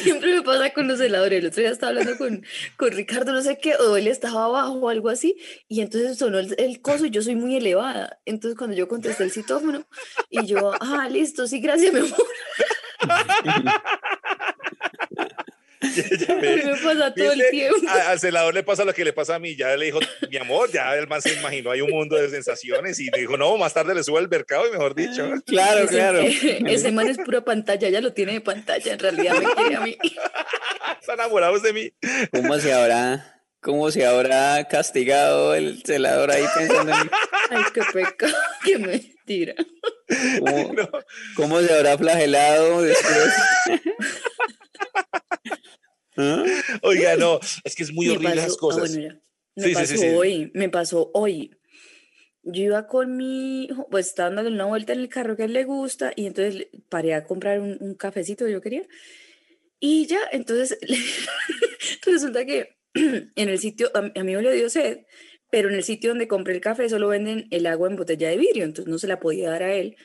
[0.02, 1.40] Siempre me pasa con los heladores.
[1.40, 2.44] El otro día estaba hablando con,
[2.76, 5.36] con Ricardo, no sé qué, o él estaba abajo o algo así,
[5.68, 8.20] y entonces sonó el, el coso y yo soy muy elevada.
[8.24, 9.86] Entonces cuando yo contesté el citófono,
[10.28, 12.16] y yo, ah, listo, sí, gracias, mi amor.
[16.26, 16.64] Ya A mí ves.
[16.66, 17.50] me pasa todo el ¿Viste?
[17.50, 17.88] tiempo.
[17.88, 19.56] A- al celador le pasa lo que le pasa a mí.
[19.56, 19.98] Ya le dijo,
[20.30, 23.56] mi amor, ya el man se imaginó, hay un mundo de sensaciones y dijo, no,
[23.56, 25.30] más tarde le subo al mercado y mejor dicho.
[25.46, 26.20] Claro, Ese, claro.
[26.66, 29.80] ese man es pura pantalla, ya lo tiene de pantalla, en realidad me quiere a
[29.80, 29.96] mí.
[31.00, 31.92] Están enamorados de mí.
[32.30, 37.10] ¿Cómo se habrá, cómo se habrá castigado el celador ahí pensando en
[37.50, 39.54] Ay, qué pecado, qué mentira.
[40.40, 40.88] cómo, No.
[41.36, 43.32] cómo se habrá flagelado después?
[46.20, 46.44] ¿Ah?
[46.82, 48.96] Oiga, no, es que es muy Me horrible pasó- esas ah, cosas.
[48.96, 49.20] bueno, ya.
[49.56, 50.06] Me Sí, pasó sí, sí.
[50.06, 51.56] hoy, me pasó hoy.
[52.42, 55.44] Yo iba con mi hijo, pues estaba dándole una vuelta en el carro que a
[55.46, 58.82] él le gusta y entonces paré a comprar un, un cafecito que yo quería.
[59.78, 60.78] Y ya, entonces
[62.06, 65.00] resulta que en el sitio, a, mi- a mí me le dio sed,
[65.50, 68.36] pero en el sitio donde compré el café solo venden el agua en botella de
[68.36, 69.96] vidrio, entonces no se la podía dar a él.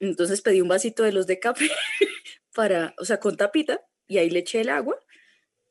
[0.00, 1.70] Entonces pedí un vasito de los de café
[2.54, 4.98] para, o sea, con tapita y ahí le eché el agua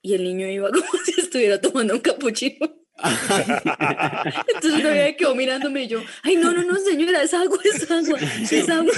[0.01, 2.75] y el niño iba como si estuviera tomando un capuchino.
[4.53, 8.19] Entonces me quedó mirándome y yo, ay, no, no, no, señora, es agua, es agua,
[8.51, 8.93] es agua.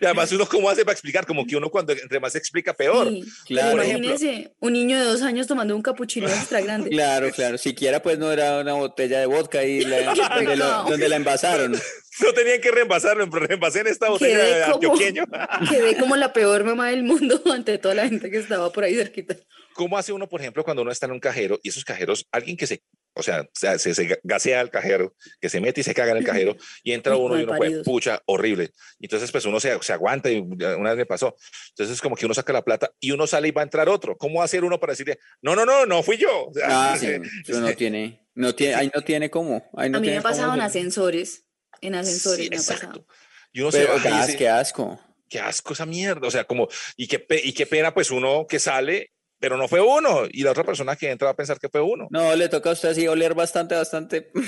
[0.00, 3.08] Y además uno cómo hace para explicar, como que uno cuando entre más explica peor.
[3.10, 3.80] Sí, Claro.
[3.80, 4.08] ejemplo.
[4.10, 6.90] imagínese, un niño de dos años tomando un capuchino extra grande.
[6.90, 7.58] Claro, claro.
[7.58, 10.84] Siquiera pues no era una botella de vodka ahí la- donde, lo- pecado.
[10.90, 11.72] donde la envasaron.
[12.20, 15.24] No tenían que reembasarlo, pero reembasé en esta botella Quedé de como, antioqueño.
[15.70, 18.96] quedé como la peor mamá del mundo ante toda la gente que estaba por ahí
[18.96, 19.36] cerquita.
[19.78, 22.56] ¿Cómo hace uno, por ejemplo, cuando uno está en un cajero y esos cajeros, alguien
[22.56, 22.82] que se,
[23.14, 26.16] o sea, se, se, se gasea al cajero, que se mete y se caga en
[26.16, 28.72] el cajero y entra uno y uno fue, pucha, horrible.
[28.98, 31.36] Entonces, pues uno se, se aguanta y una vez me pasó.
[31.68, 34.16] Entonces, como que uno saca la plata y uno sale y va a entrar otro.
[34.18, 36.46] ¿Cómo hacer uno para decirle, no, no, no, no fui yo?
[36.46, 39.70] O sea, Ah, sí, sí, eso no tiene, no tiene, ahí no tiene cómo.
[39.76, 41.44] ahí no A mí me ha pasado en ascensores,
[41.80, 42.86] en ascensores sí, me ha exacto.
[43.04, 43.06] pasado.
[43.52, 45.00] Y uno se Pero baja gas, dice, qué asco.
[45.28, 46.26] qué asco esa mierda.
[46.26, 49.80] O sea, como, y qué, y qué pena, pues uno que sale, pero no fue
[49.80, 50.22] uno.
[50.30, 52.08] Y la otra persona que entra va a pensar que fue uno.
[52.10, 54.30] No, le toca a usted así oler bastante, bastante.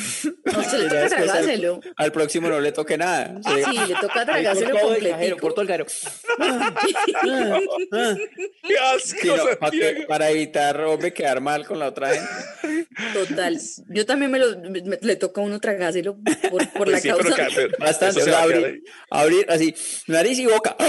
[0.51, 1.81] No, se le toca después al- tragárselo.
[1.97, 3.39] Al próximo no le toque nada.
[3.43, 5.37] Se- Sí, le toca tragárselo completico.
[5.39, 5.87] por todo el cajero.
[6.41, 7.59] Ah, ah,
[7.93, 8.15] ah.
[8.67, 9.73] ¡Qué asco, Sí, no, para,
[10.09, 12.89] para evitar, hombre, quedar mal con la otra gente.
[13.15, 13.59] Total.
[13.91, 16.17] Yo también me lo me- me- le toca a uno tragárselo
[16.51, 17.37] por, por Pues la sí, pero causa.
[17.37, 18.21] ca- pero Bastante.
[18.23, 19.75] o sea, abrir, abrir así,
[20.09, 20.75] nariz y boca.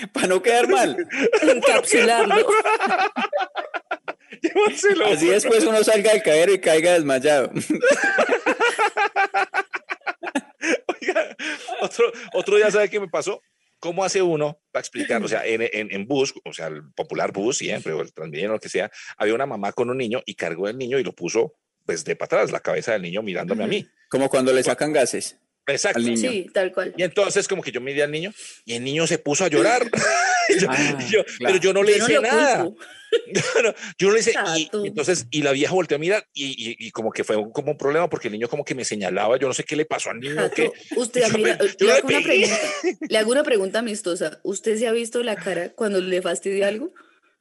[0.12, 0.96] para no quedar mal.
[1.42, 2.46] Encapsularlo.
[4.40, 5.06] Llévanselo.
[5.06, 7.50] Así después uno salga del cajero y caiga desmayado.
[10.86, 11.36] Oiga,
[11.80, 13.40] otro, otro día, ¿sabe qué me pasó?
[13.80, 15.24] ¿cómo hace uno para explicar?
[15.24, 18.52] O sea, en, en, en bus, o sea, el popular bus siempre, o el Transmilenio,
[18.52, 21.12] lo que sea, había una mamá con un niño y cargó el niño y lo
[21.12, 21.54] puso
[21.86, 23.88] pues de para atrás, la cabeza del niño mirándome a mí.
[24.08, 25.40] Como cuando le sacan gases.
[25.70, 25.98] Exacto.
[25.98, 26.30] Al niño.
[26.30, 26.94] Sí, tal cual.
[26.96, 28.32] Y entonces como que yo miré al niño
[28.64, 29.82] y el niño se puso a llorar.
[30.60, 31.36] Yo- Ah, y yo- claro.
[31.54, 32.68] Pero yo no le Yo hice nada.
[33.62, 34.32] No, yo no le hice.
[34.56, 37.50] Y, entonces, y la vieja volteó a mirar y, y- y como que fue un-
[37.50, 39.84] como un problema porque el niño como que me señalaba, yo no sé qué le
[39.84, 40.48] pasó al niño.
[40.54, 40.70] Qué.
[40.96, 42.46] usted, Yo mira, me- yo le, le hago una pegué.
[42.46, 44.38] pregunta, le hago una pregunta amistosa.
[44.44, 46.92] ¿Usted se ha visto la cara cuando le fastidia algo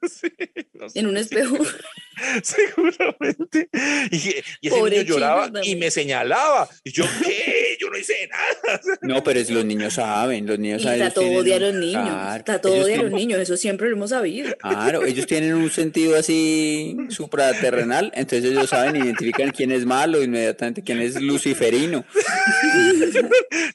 [0.79, 1.57] No sé, en un espejo?
[2.43, 3.69] seguramente.
[4.11, 4.15] Y,
[4.61, 6.69] y ese niño lloraba chino y me señalaba.
[6.85, 7.77] Y yo, ¿qué?
[7.81, 8.81] Yo no hice nada.
[9.01, 11.01] No, pero es, los niños saben, los niños Y saben.
[11.01, 12.03] está todo odia a los niños.
[12.03, 13.39] Claro, Está todo odia a los niños.
[13.41, 14.55] Eso siempre lo hemos sabido.
[14.57, 20.81] Claro, ellos tienen un sentido así supraterrenal, entonces ellos saben, identifican quién es malo, inmediatamente
[20.83, 22.05] quién es luciferino.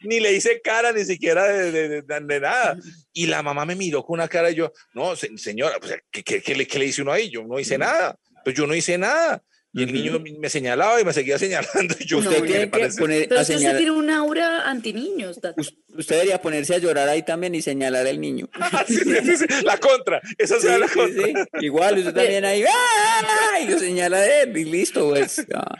[0.03, 2.77] ni le hice cara ni siquiera de, de- de- de nada.
[3.13, 6.23] Y la mamá me miró con una cara y yo, no, se- señora, pues, ¿qué,
[6.23, 7.29] qué- qué le, qué le hice uno ahí?
[7.29, 8.17] Yo no hice nada.
[8.45, 9.43] Pues yo no hice nada.
[9.77, 11.97] Y el niño me señalaba y me seguía señalando.
[11.99, 13.01] Y yo, Usted "Uy, tiene me que parece".
[13.01, 13.77] poner Pero a es que usted señalar.
[13.79, 15.41] tiene un aura anti-niños.
[15.41, 15.61] Tato.
[15.61, 18.49] us- Usted debería ponerse a llorar ahí también y señalar al niño.
[18.61, 21.27] Ah, sí, sí, sí, sí, La contra, esa Sí, será la sí, contra.
[21.27, 21.33] sí.
[21.61, 23.61] Igual, usted también ahí, ¡ah!
[23.61, 25.45] y lo señala a él, y listo, pues.
[25.53, 25.77] Ah.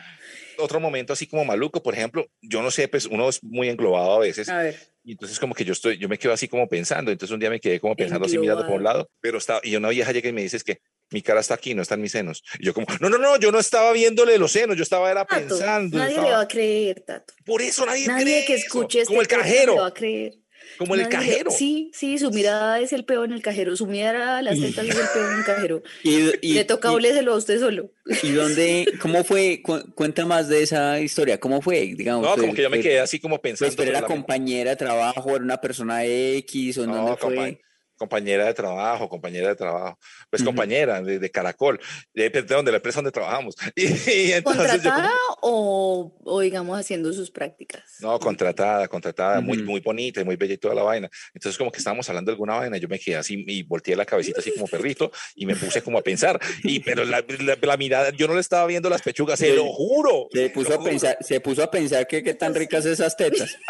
[0.59, 4.13] Otro momento así como maluco, por ejemplo, yo no sé, pues uno es muy englobado
[4.15, 4.49] a veces.
[4.49, 4.77] A ver.
[5.07, 7.51] Y entonces como que yo estoy, yo me quedo así como pensando, entonces un día
[7.51, 10.31] me quedé como pensando así mirando por un lado, pero está, y una vieja llega
[10.31, 10.79] y me dice es que
[11.11, 12.43] mi cara está aquí, no está en mis senos.
[12.59, 15.27] Y yo como, no, no, no, yo no estaba viéndole los senos, yo estaba era
[15.27, 15.99] Tato, pensando.
[15.99, 17.35] nadie estaba- le va a creer, Tato.
[17.45, 18.65] Por eso nadie, Nadie cree que eso.
[18.67, 20.33] escuche este Como el podcast cajero, le va a creer.
[20.79, 21.51] Como el Nadie le- cajero.
[21.51, 23.77] Sí, sí, su mirada es el peor en el cajero.
[23.77, 25.83] Su mirada a las tetas es el peor en el cajero.
[26.03, 27.91] Y, y- Le toca oléselo a usted solo.
[28.23, 29.61] ¿Y dónde, cómo fue?
[29.63, 31.95] Cu- Cuenta más de esa historia, ¿cómo fue?
[31.97, 33.69] Digamos, No, como que yo me quedé así como pensando.
[33.69, 37.17] Pues, pero era la- compañera de trabajo, era una persona X, o en No, dónde
[37.17, 37.61] fue.
[37.99, 39.99] Compa- compañera de trabajo, compañera de trabajo,
[40.31, 41.81] pues compañera de, de Caracol,
[42.13, 43.55] de, perdón, de la empresa donde trabajamos.
[43.77, 45.11] Y, y entonces yo como- ¿Contratada
[45.43, 47.83] o, o, digamos, haciendo sus prácticas?
[48.01, 51.11] No, contratada, contratada, muy, muy bonita y muy bella y toda la vaina.
[51.35, 54.05] Entonces, como que estábamos hablando de alguna vaina, yo me quedé así y volteé la
[54.05, 56.39] cabecita así como perrito y me puse como a pensar.
[56.63, 59.67] Y, pero la, la- la mirada, yo no le estaba viendo las pechugas, se lo
[59.73, 60.29] juro.
[60.33, 60.91] Se puso a juro.
[60.91, 63.57] pensar, se puso a pensar que qué tan ricas esas tetas.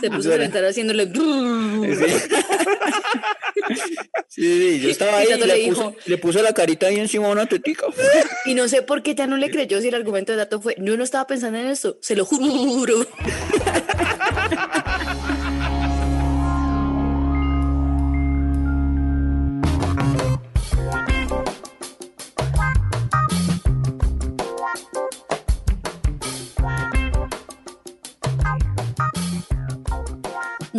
[0.00, 1.06] Se puso a pensar haciéndole...
[1.06, 2.19] Sí,
[4.28, 7.26] sí, sí, yo estaba ahí Y le, puso, dijo- le puso la carita ahí encima
[7.26, 7.86] de una tetica.
[8.44, 10.76] Y no sé por qué ya no le creyó si el argumento de dato fue,
[10.78, 13.06] yo no estaba pensando en esto, se lo juro.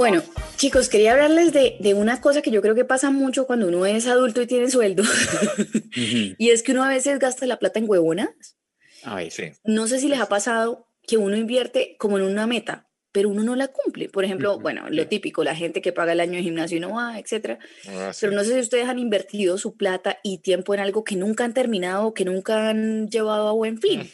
[0.01, 0.23] Bueno,
[0.57, 3.85] chicos, quería hablarles de, de una cosa que yo creo que pasa mucho cuando uno
[3.85, 5.03] es adulto y tiene sueldo.
[5.95, 8.57] y es que uno a veces gasta la plata en huevonas.
[9.03, 9.51] A ver, Sí.
[9.63, 13.43] No sé si les ha pasado que uno invierte como en una meta, pero uno
[13.43, 14.09] no la cumple.
[14.09, 15.07] Por ejemplo, bueno, lo sí.
[15.07, 17.59] típico, la gente que paga el año de gimnasio y no va, etcétera.
[17.87, 18.21] Ah, sí.
[18.21, 21.43] Pero no sé si ustedes han invertido su plata y tiempo en algo que nunca
[21.43, 24.09] han terminado, que nunca han llevado a buen fin.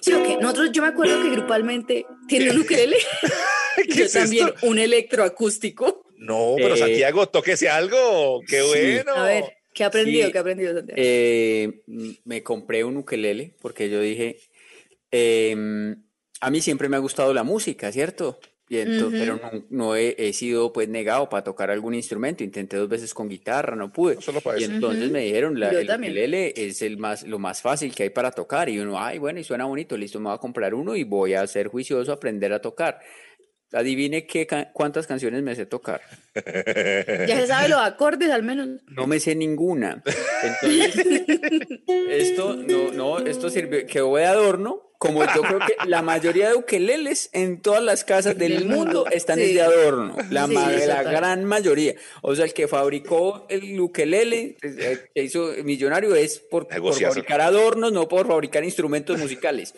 [0.00, 0.38] Sí, o qué?
[0.38, 2.96] Nosotros, yo me acuerdo que grupalmente tiene un ukelele.
[3.88, 4.66] ¿Qué yo es también esto?
[4.66, 6.06] un electroacústico.
[6.16, 8.40] No, pero Eh, Santiago, tóquese algo.
[8.46, 8.68] Qué sí.
[8.68, 9.14] bueno.
[9.14, 10.26] A ver, ¿qué ha aprendido?
[10.26, 10.32] Sí.
[10.32, 11.00] ¿Qué ha aprendido, Santiago?
[11.02, 11.82] Eh,
[12.24, 14.38] me compré un ukelele porque yo dije,
[15.10, 16.02] em,
[16.40, 18.38] a mí siempre me ha gustado la música, ¿cierto?
[18.68, 19.16] Y ento- Ujú.
[19.18, 22.42] Pero no, no he, he sido pues negado para tocar algún instrumento.
[22.42, 24.14] Intenté dos veces con guitarra, no pude.
[24.14, 24.72] No solo para Y eso.
[24.72, 25.12] entonces Ujú.
[25.12, 26.12] me dijeron, la, Yo el también.
[26.14, 28.70] ukelele es el más, lo más fácil que hay para tocar.
[28.70, 31.34] Y uno, ay, bueno, y suena bonito, listo, me voy a comprar uno y voy
[31.34, 32.98] a ser juicioso a aprender a tocar.
[33.72, 36.00] Adivine qué, ca- cuántas canciones me sé tocar.
[37.26, 38.68] Ya se sabe los acordes al menos.
[38.88, 40.02] No me sé ninguna.
[40.42, 40.94] Entonces,
[42.10, 44.80] esto no, no, esto sirvió, quedó de adorno.
[44.98, 49.38] Como yo creo que la mayoría de ukeleles en todas las casas del mundo están
[49.38, 49.52] sí.
[49.52, 50.16] de adorno.
[50.30, 51.94] La, Sí, ma- la gran mayoría.
[52.22, 54.56] O sea, el que fabricó el ukelele,
[55.14, 59.74] que hizo millonario, es por, fabricar adornos, no por fabricar instrumentos musicales.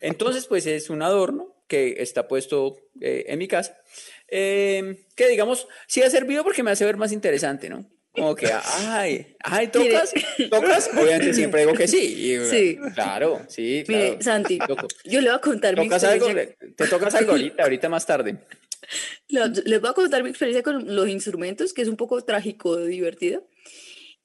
[0.00, 3.80] Entonces, pues es un adorno que está puesto eh, en mi casa.
[4.28, 7.88] eh, que digamos, sí ha servido porque me hace ver más interesante, ¿no?
[8.12, 8.48] Como que,
[8.80, 10.12] ay, ay, ¿tocas?
[10.50, 10.90] ¿Tocas?
[10.96, 12.32] Obviamente siempre digo que sí.
[12.32, 12.78] y, Sí.
[12.94, 14.22] Claro, sí, Mire, claro.
[14.22, 14.88] Santi, Toco.
[15.04, 16.26] yo le voy a contar mi ¿Tocas algo?
[16.26, 16.74] experiencia.
[16.76, 18.38] ¿Te tocas algo ahorita, ahorita más tarde?
[19.28, 23.46] Les voy a contar mi experiencia con los instrumentos, que es un poco trágico, divertido.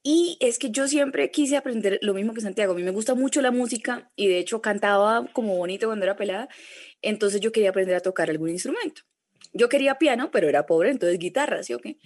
[0.01, 2.73] Y es que yo siempre quise aprender lo mismo que Santiago.
[2.73, 6.15] A mí me gusta mucho la música y de hecho cantaba como bonito cuando era
[6.17, 6.49] pelada.
[7.03, 9.03] Entonces yo quería aprender a tocar algún instrumento.
[9.53, 11.97] yo quería piano, pero era pobre, entonces guitarra, ¿sí o qué?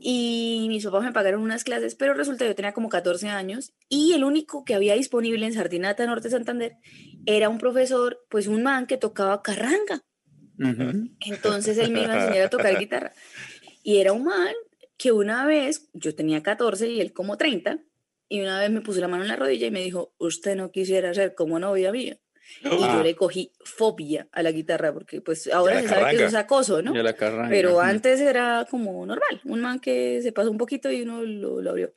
[0.00, 3.72] Y mis papás me pagaron unas clases, pero resulta que yo tenía como 14 años
[3.88, 6.76] y el único que había disponible en Sardinata Norte Santander
[7.24, 10.02] era un profesor, pues un man que tocaba carranga.
[11.26, 13.12] Entonces él me iba a enseñar a tocar guitarra.
[13.82, 14.52] Y era un man
[14.98, 17.78] que una vez, yo tenía 14 y él como 30,
[18.28, 20.70] y una vez me puso la mano en la rodilla y me dijo, usted no
[20.70, 22.18] quisiera ser como novia mía.
[22.62, 23.02] Y yo Ah.
[23.02, 26.26] le cogí fobia a la guitarra, porque pues ahora se sabe que eso carranga.
[26.26, 26.92] es acoso, ¿no?
[27.16, 31.22] Carranga, Pero antes era como normal, un man que se pasó un poquito y uno
[31.22, 31.92] lo, lo abrió.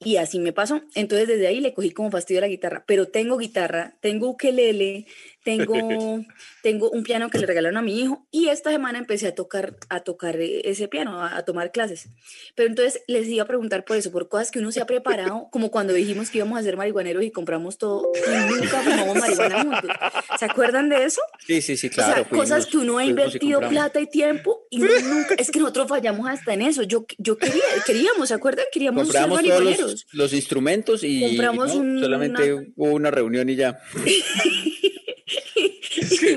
[0.00, 0.80] Y así me pasó.
[0.94, 2.84] Entonces desde ahí le cogí como fastidio a la guitarra.
[2.86, 5.06] Pero tengo guitarra, tengo ukelele,
[5.56, 6.24] tengo,
[6.62, 9.76] tengo un piano que le regalaron a mi hijo y esta semana empecé a tocar,
[9.88, 12.08] a tocar ese piano, a, a tomar clases.
[12.54, 15.48] Pero entonces les iba a preguntar por eso, por cosas que uno se ha preparado,
[15.50, 19.62] como cuando dijimos que íbamos a ser marihuaneros y compramos todo y nunca fumamos marihuana
[19.62, 19.90] juntos.
[20.38, 21.20] ¿Se acuerdan de eso?
[21.46, 22.28] Sí, sí, sí, o sea, claro.
[22.28, 23.70] cosas fuimos- que uno ha fuimos y invertido compramos.
[23.84, 26.82] plata y tiempo y nunca, es que nosotros fallamos hasta en eso.
[26.82, 28.66] Yo, yo quería, queríamos, ¿se acuerdan?
[28.72, 29.90] Queríamos ser Compramos todos marihuaneros.
[29.92, 33.80] los, los instrumentos y Compramos no, un- solamente una- hubo una reunión y ya.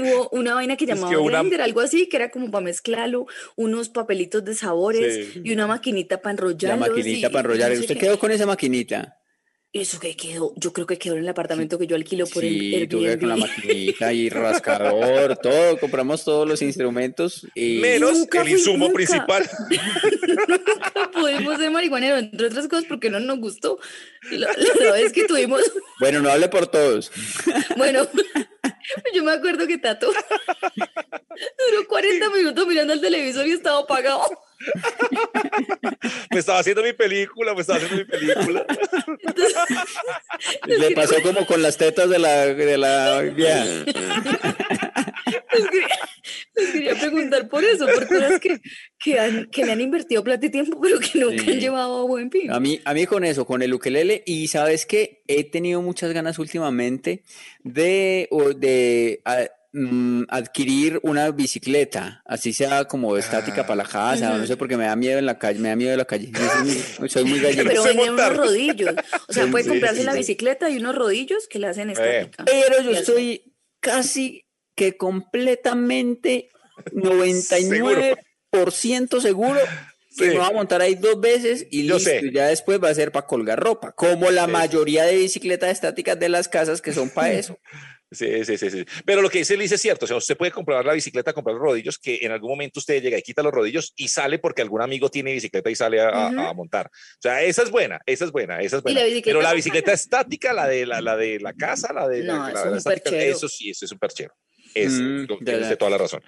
[0.04, 2.50] Y hubo una vaina que es que llamaba una- blender, algo así, que era como
[2.52, 5.42] para mezclarlo, unos papelitos de sabores Sí.
[5.44, 6.90] y una maquinita para La enrollarlos.
[6.90, 7.72] maquinita y- para y no enrollar.
[7.76, 9.18] sé ¿Usted quedó con esa maquinita?
[9.74, 12.76] Eso que quedó, yo creo que quedó en el apartamento que yo alquilo por Sí,
[12.76, 13.48] el tuve con la Airbnb.
[13.56, 14.28] maquinita y
[15.32, 15.80] rascador, todo.
[15.80, 18.96] Compramos todos los instrumentos y Menos Nunca el insumo nunca.
[18.96, 19.50] principal.
[20.48, 23.80] Nunca pudimos ser marihuaneros, entre otras cosas porque no nos gustó.
[24.32, 24.50] La,
[24.82, 25.62] la vez que tuvimos,
[26.02, 27.10] bueno, no hable por todos.
[27.78, 28.08] bueno,
[29.14, 30.12] yo me acuerdo que Tato
[31.72, 34.24] duró 40 minutos mirando el televisor y estaba apagado.
[36.30, 38.66] Me estaba haciendo mi película, me estaba haciendo mi película.
[40.66, 43.64] Le pasó como con las tetas de la, de la vieja.
[45.54, 46.00] Les quería,
[46.56, 46.96] les quería
[47.32, 48.60] preguntar por eso, por cosas que,
[49.00, 51.52] que, han- que le han invertido plata y tiempo, pero que nunca Sí.
[51.52, 52.52] han llevado a buen fin.
[52.52, 56.12] A mí, a mí con eso, con el ukelele, y sabes que he tenido muchas
[56.14, 57.24] ganas últimamente
[57.64, 64.38] de, o de a- mm, adquirir una bicicleta, así sea como estática para la casa,
[64.38, 66.30] no sé, porque me da miedo en la calle, me da miedo de la calle.
[66.36, 66.64] Soy
[67.00, 67.70] muy, soy muy gallego.
[67.70, 68.96] Pero venden unos rodillos.
[69.30, 72.44] O sea, Sí, puede comprarse sí, la bicicleta y unos rodillos que le hacen estática.
[72.46, 76.50] Pero yo estoy casi que completamente
[76.94, 79.60] 99% seguro
[80.18, 80.32] que Sí.
[80.32, 82.20] me voy a montar ahí dos veces y Yo listo, sé.
[82.26, 84.52] y ya después va a ser para colgar ropa, como la Sí.
[84.52, 87.58] mayoría de bicicletas estáticas de las casas que son para eso.
[88.14, 88.84] Sí, sí, sí, sí.
[89.06, 90.04] Pero lo que dice Liz es cierto.
[90.04, 93.02] O sea, usted puede comprar la bicicleta, comprar los rodillos, que en algún momento usted
[93.02, 96.10] llega y quita los rodillos y sale porque algún amigo tiene bicicleta y sale a,
[96.10, 96.40] a- Ujú.
[96.42, 96.88] a montar.
[96.88, 99.00] O sea, esa es buena, esa es buena, esa es buena.
[99.06, 102.50] la Pero la bicicleta estática, la de la, la de la casa, la de No,
[102.50, 104.34] la- eso la es estática, eso sí, eso es un perchero.
[104.74, 106.22] Es, Mm, lo- tienes de toda la razón.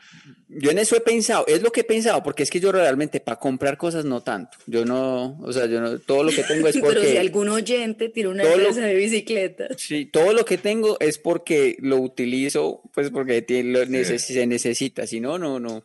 [0.50, 3.20] Yo en eso he pensado, es lo que he pensado, porque es que yo realmente
[3.20, 4.58] para comprar cosas no tanto.
[4.68, 7.50] Yo no, o sea, yo no, todo lo que tengo es Pero si porque algún
[7.50, 9.82] oyente tiene una empresa de bicicletas.
[9.82, 14.46] Sí, todo lo que tengo es porque lo utilizo, pues porque tiene- lo neces- se
[14.46, 15.84] necesita, si no, no, no.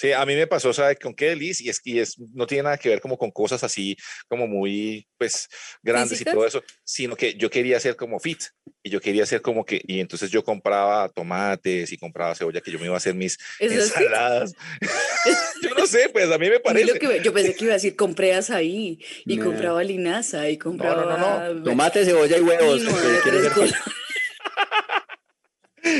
[0.00, 1.60] Sí, a mí me pasó, ¿sabe con qué, Liz?
[1.60, 3.96] Y es que es, no tiene nada que ver como con cosas así
[4.28, 5.48] como muy, pues,
[5.82, 6.34] grandes ¿Físicas?
[6.34, 8.40] y todo eso, sino que yo quería ser como fit
[8.84, 12.70] y yo quería ser como que, y entonces yo compraba tomates y compraba cebolla que
[12.70, 14.52] yo me iba a hacer mis ensaladas.
[15.62, 16.86] yo no sé, pues a mí me mí parece.
[16.86, 19.46] lo que me- yo pensé que iba a decir compré azaí y No.
[19.46, 21.64] compraba linaza y compraba no, no.
[21.64, 23.54] Tomate, cebolla y huevos de quiere tres ser fit.
[23.54, 23.74] colores.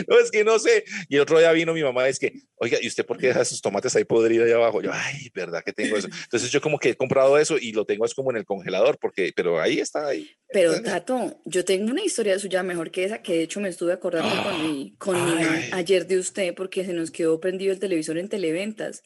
[0.08, 0.84] No, es que no sé.
[1.08, 3.42] Y el otro día vino mi mamá, es que, oiga, ¿y usted por qué deja
[3.42, 4.82] esos tomates ahí podridos ahí abajo?
[4.82, 6.08] Yo, ay, ¿verdad que tengo eso?
[6.24, 8.98] Entonces yo como que he comprado eso y lo tengo es como en el congelador,
[8.98, 10.30] porque, pero ahí está, ahí.
[10.52, 13.92] Pero Tato, yo tengo una historia suya mejor que esa, que de hecho me estuve
[13.92, 15.70] acordando con mi, con mi Ay.
[15.72, 19.02] ayer de usted, porque se nos quedó prendido el televisor en televentas.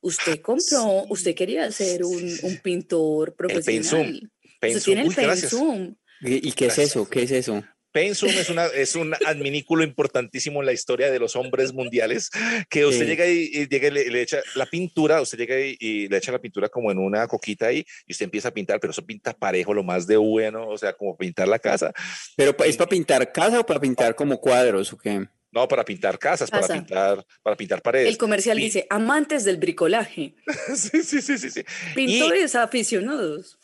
[0.00, 3.80] Usted compró, usted quería ser un, un pintor profesional.
[3.82, 5.50] pensum, Usted Pensum, tiene el uy, gracias.
[5.52, 5.94] pensum.
[6.22, 7.08] ¿Y y qué es eso?
[7.08, 7.64] ¿Qué es eso?
[7.92, 12.30] Pensum es, una, es un adminículo importantísimo en la historia de los hombres mundiales,
[12.70, 13.06] que usted Sí.
[13.06, 16.16] llega y, y llega y le, le echa la pintura, usted llega y, y le
[16.16, 19.04] echa la pintura como en una coquita ahí y usted empieza a pintar, pero eso
[19.04, 21.92] pinta parejo, lo más de bueno, o sea, como pintar la casa.
[22.36, 25.26] ¿Pero es para pintar casa o para pintar como cuadros o qué?
[25.54, 26.72] No, para pintar casas, para Casa.
[26.74, 28.08] pintar, para pintar paredes.
[28.08, 30.34] El comercial Y- dice, amantes del bricolaje,
[30.74, 31.62] sí, sí, sí, sí, sí.
[31.94, 33.58] pintores aficionados.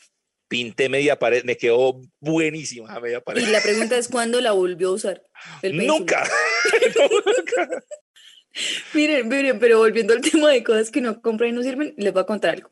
[0.48, 3.48] Pinté media pared, me quedó buenísima media Y pared.
[3.48, 5.22] la pregunta es, ¿cuándo la volvió a usar?
[5.62, 5.86] el?
[5.86, 6.24] Nunca.
[6.96, 7.84] Nunca.
[8.94, 12.12] Miren, miren, pero volviendo al tema de cosas que no compran y no sirven, les
[12.12, 12.68] voy a contar algo.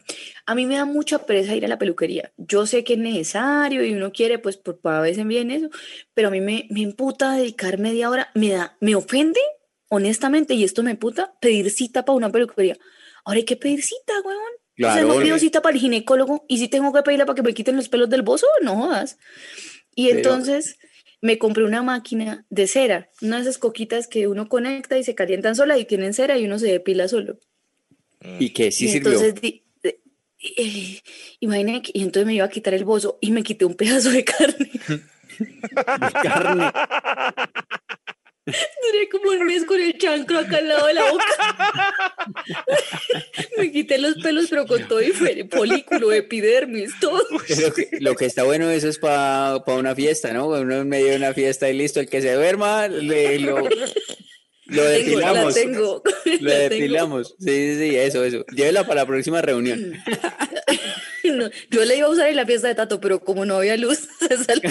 [0.47, 2.33] A mí me da mucha pereza ir a la peluquería.
[2.39, 5.69] Yo sé que es necesario y uno quiere, pues, por para veces bien eso,
[6.13, 9.39] pero a mí me, me imputa dedicar media hora, me da, me ofende
[9.89, 12.77] honestamente, y esto me puta, pedir cita para una peluquería.
[13.25, 14.41] Ahora hay que pedir cita, weón.
[14.77, 17.55] Claro, no pido cita para el ginecólogo y si tengo que pedirla para que me
[17.55, 19.19] quiten los pelos del bozo, no jodas.
[19.95, 20.79] Y Pero- entonces
[21.23, 25.15] me compré una máquina de cera, una de esas coquitas que uno conecta y se
[25.15, 27.39] calientan sola y tienen cera y uno se depila solo.
[28.39, 28.71] ¿Y qué?
[28.71, 29.13] ¿Sí y sirvió?
[29.13, 29.99] entonces di- eh,
[30.59, 31.01] eh,
[31.41, 34.11] imagina que y entonces me iba a quitar el bozo y me quité un pedazo
[34.11, 34.71] de carne.
[36.23, 36.71] carne.
[38.47, 41.25] Duré como un mes con el chancro acá al lado de la boca.
[43.59, 47.21] me quité los pelos, pero con todo y fue folículo, epidermis, todo.
[47.31, 50.47] Lo que, lo que está bueno eso es para una fiesta, ¿no?
[50.49, 53.59] Uno en medio de una fiesta y listo, el que se duerma, le, lo,
[54.67, 55.55] lo Tengo, la depilamos.
[55.55, 56.03] tengo.
[56.25, 56.69] Lo la tengo.
[56.69, 57.35] depilamos.
[57.39, 58.45] Sí, sí, sí, eso, eso.
[58.55, 59.95] Llévela para la próxima reunión.
[61.25, 63.77] No, yo la iba a usar en la fiesta de Tato, pero como no había
[63.77, 64.71] luz, se salió.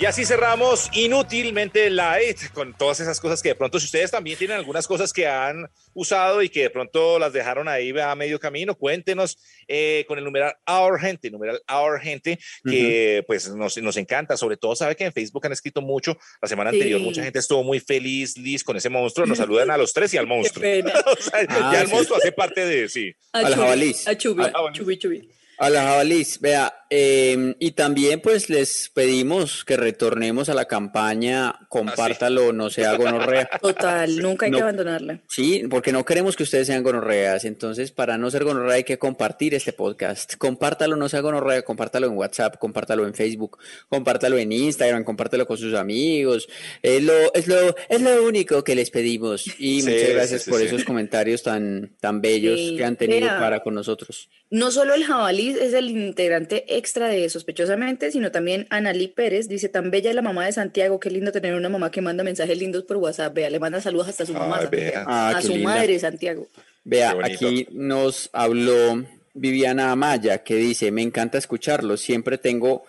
[0.00, 4.38] Y así cerramos inútilmente light con todas esas cosas que de pronto, si ustedes también
[4.38, 8.40] tienen algunas cosas que han usado y que de pronto las dejaron ahí a medio
[8.40, 9.36] camino, cuéntenos
[9.68, 14.38] eh, con el numeral Our Gente, numeral Our Gente, que pues nos, nos encanta.
[14.38, 16.16] Sobre todo, sabe que en Facebook han escrito mucho.
[16.40, 16.76] La semana Sí.
[16.78, 19.26] anterior mucha gente estuvo muy feliz, Liz, con ese monstruo.
[19.26, 20.64] Nos saludan a los tres y al monstruo.
[21.10, 21.92] O sea, Ah, ya el sí.
[21.94, 23.12] monstruo hace parte de sí.
[23.34, 24.08] A Al Chubi, jabalís.
[24.08, 25.30] A Chubi, Chubi.
[25.58, 31.54] A la jabalís, vea, eh, y también pues les pedimos que retornemos a la campaña,
[31.68, 33.48] compártalo, no sea gonorrea.
[33.62, 35.20] Total, nunca hay que abandonarla.
[35.28, 38.98] Sí, porque no queremos que ustedes sean gonorreas, entonces para no ser gonorrea hay que
[38.98, 40.34] compartir este podcast.
[40.36, 45.58] Compártalo, no sea gonorrea, compártalo en WhatsApp, compártalo en Facebook, compártalo en Instagram, compártalo con
[45.58, 46.48] sus amigos.
[46.82, 49.46] Es lo, es lo, es lo único que les pedimos.
[49.58, 50.66] Y Sí, muchas gracias sí, por sí.
[50.66, 54.28] esos comentarios tan, tan bellos Sí, que han tenido para con nosotros.
[54.50, 59.46] No solo el jabalí es el integrante extra de Sospechosamente, sino también Analí Pérez.
[59.48, 62.24] Dice, tan bella es la mamá de Santiago, qué lindo tener una mamá que manda
[62.24, 63.34] mensajes lindos por WhatsApp.
[63.34, 64.90] Vea, le manda saludos hasta a su mamá, Ay, Santiago.
[64.92, 65.04] vea.
[65.06, 65.64] Ah, a su linda.
[65.70, 66.48] madre, Santiago.
[66.84, 69.04] Vea, aquí nos habló
[69.34, 72.84] Viviana Amaya que dice, me encanta escucharlo, siempre tengo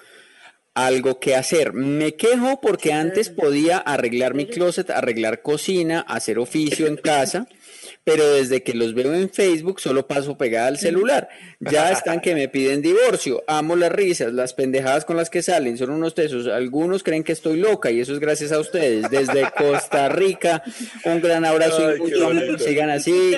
[0.73, 1.73] algo que hacer.
[1.73, 7.47] Me quejo porque antes podía arreglar mi closet, arreglar cocina, hacer oficio en casa,
[8.03, 11.29] pero desde que los veo en Facebook solo paso pegada al celular.
[11.59, 13.43] Ya están que me piden divorcio.
[13.47, 16.47] Amo las risas, las pendejadas con las que salen, son unos tesos.
[16.47, 19.09] Algunos creen que estoy loca y eso es gracias a ustedes.
[19.09, 20.63] Desde Costa Rica,
[21.05, 22.57] un gran abrazo Ay, y mucho.
[22.59, 23.33] Sigan así,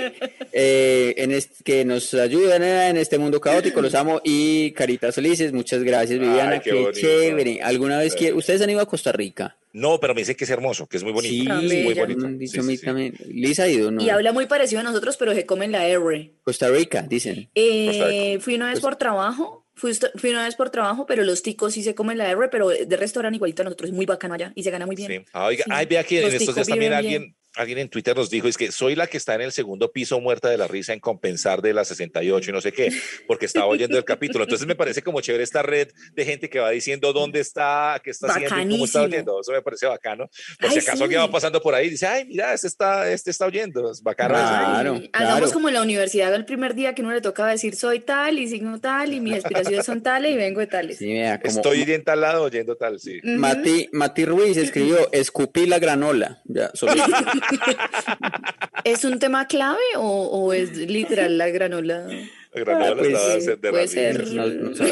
[0.51, 1.34] eh, en
[1.64, 3.82] que nos ayuden eh, en este mundo caótico.
[3.82, 5.51] Los amo y caritas felices.
[5.51, 6.53] Muchas gracias, Viviana.
[6.53, 7.61] Ay, qué chévere.
[7.61, 9.57] ¿Alguna vez que ustedes han ido a Costa Rica?
[9.74, 11.59] No, pero me dice que es hermoso, que es muy bonito.
[11.67, 12.19] Sí, muy bonito.
[12.21, 12.86] me han Sí, dicho a sí, mí sí.
[12.86, 13.15] también.
[13.28, 14.01] Lisa ha ido, ¿no?
[14.01, 16.34] Y habla muy parecido a nosotros, pero se come en la R.
[16.43, 17.49] Costa Rica, dicen.
[17.55, 19.91] Eh, fui una vez por trabajo, fui,
[20.30, 23.38] una vez por trabajo, pero los ticos sí se comen la R, pero de restaurante
[23.38, 25.11] igualito a nosotros, es muy bacano allá y se gana muy bien.
[25.11, 25.26] Sí.
[25.34, 25.71] Ah, oiga, Sí.
[25.74, 27.36] ay, vea que en estos días también alguien, bien.
[27.55, 30.19] Alguien en Twitter nos dijo, es que soy la que está en el segundo piso
[30.19, 32.91] muerta de la risa en compensar de la 68 y no sé qué,
[33.27, 34.43] porque estaba oyendo el capítulo.
[34.43, 38.09] Entonces me parece como chévere esta red de gente que va diciendo dónde está, qué
[38.11, 39.39] está haciendo cómo está oyendo.
[39.41, 40.29] Eso me parece bacano.
[40.59, 41.27] Por Ay, si acaso alguien sí.
[41.27, 43.91] va pasando por ahí y dice, ay, mira, este está, este está oyendo.
[43.91, 44.33] Es bacano.
[44.33, 45.53] Claro, Ay, Hagamos claro.
[45.53, 48.47] como en la universidad el primer día que uno le tocaba decir soy tal y
[48.47, 50.97] signo tal y mis aspiraciones son tales y vengo de tales.
[50.97, 53.19] Sí, vea, como Estoy en tal lado oyendo tal, sí.
[53.23, 53.37] Ujú.
[53.37, 56.41] Mati, Mati Ruiz escribió, escupí la granola.
[56.45, 56.93] Ya, solo-
[58.83, 62.07] ¿Es un tema clave o, o es literal la granola?
[62.53, 64.27] La granola pues, estaba sí, de puede ser.
[64.33, 64.71] no- no.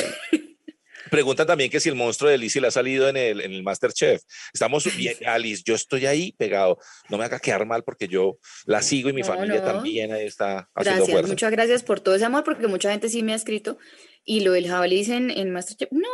[1.09, 3.63] Preguntan también que si el monstruo de Alice le ha salido en el, en el
[3.63, 4.21] Masterchef.
[4.53, 6.77] Estamos bien, Alice, yo estoy ahí pegado.
[7.09, 9.63] No me haga quedar mal porque yo la sigo y mi No, familia no.
[9.65, 11.27] también ahí está haciendo Gracias, fuerza.
[11.29, 13.77] muchas gracias por todo ese amor, porque mucha gente sí me ha escrito.
[14.23, 16.07] Y lo del jabalí en, en Masterchef, no,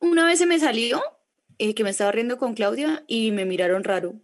[0.00, 1.02] una vez se me salió
[1.58, 4.20] eh, que me estaba riendo con Claudia y me miraron raro.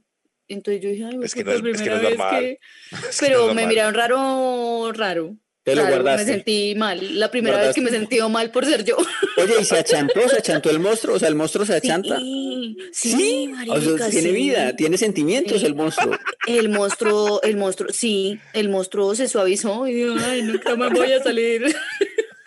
[0.49, 2.19] Entonces yo dije, ay, Es que puta, no es- es que no primera es vez
[2.19, 2.41] normal.
[2.41, 2.59] que...
[3.11, 5.37] Es que Pero no me miraron raro, raro.
[5.65, 6.25] Te lo guardaste.
[6.25, 8.97] Me sentí mal, la primera vez que me sentí mal por ser yo.
[9.37, 10.27] Oye, ¿y se achantó?
[10.27, 11.17] ¿Se achantó el monstruo?
[11.17, 12.19] O sea, ¿el monstruo se achanta?
[12.19, 14.35] Sí, sí, O sea, tiene sí.
[14.35, 16.17] vida, tiene sentimientos el monstruo.
[16.47, 21.13] El monstruo, el monstruo, sí, el monstruo se suavizó y dijo, ay, nunca más voy
[21.13, 21.63] a salir.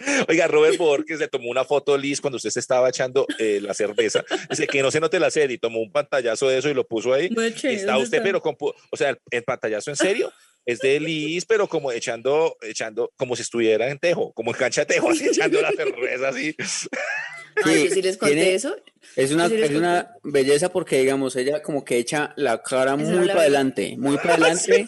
[0.28, 3.74] Oiga, Robert Borges le tomó una foto Liz cuando usted se estaba echando eh, la
[3.74, 4.24] cerveza.
[4.50, 6.88] Dice que no se note la serie y tomó un pantallazo de eso y lo
[6.88, 7.26] puso ahí.
[7.26, 8.24] Está ¿dónde usted, está?
[8.24, 10.32] pero con, o sea, el, el pantallazo en serio
[10.66, 14.82] es de Liz, pero como echando, echando, como si estuviera en tejo, como en cancha
[14.82, 16.56] de tejo, así echando la cerveza así.
[17.64, 18.76] Ay, yo sí les conté tiene- eso.
[19.16, 23.28] Es una, sí es una belleza porque, digamos, ella como que echa la cara muy
[23.28, 24.86] para adelante, muy para adelante.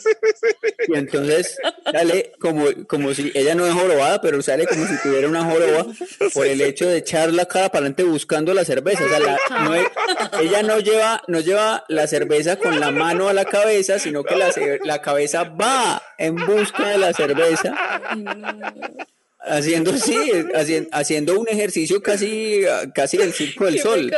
[0.88, 1.57] Y entonces
[1.91, 5.88] sale como, como si ella no es jorobada, pero sale como si tuviera una joroba
[6.34, 9.03] por el hecho de echar la cara para adelante buscando la cerveza.
[9.03, 9.88] O sea, la- no es-
[10.41, 14.36] ella no lleva, no lleva la cerveza con la mano a la cabeza, sino que
[14.36, 14.53] la,
[14.86, 17.74] la cabeza va en busca de la cerveza.
[18.16, 18.57] No.
[19.45, 20.17] Haciendo sí,
[20.55, 22.61] haciendo, haciendo un ejercicio casi,
[22.93, 24.11] casi del circo del Qué sol.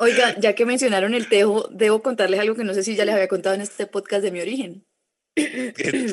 [0.00, 3.14] Oiga, ya que mencionaron el tejo, debo contarles algo que no sé si ya les
[3.14, 4.84] había contado en este podcast de mi origen.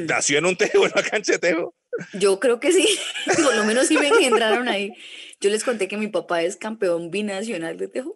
[0.07, 1.73] Nació en un tejo, en una cancha de tejo.
[2.13, 2.87] Yo creo que sí,
[3.43, 4.93] por lo menos sí me engendraron ahí.
[5.41, 8.15] Yo les conté que mi papá es campeón binacional de tejo.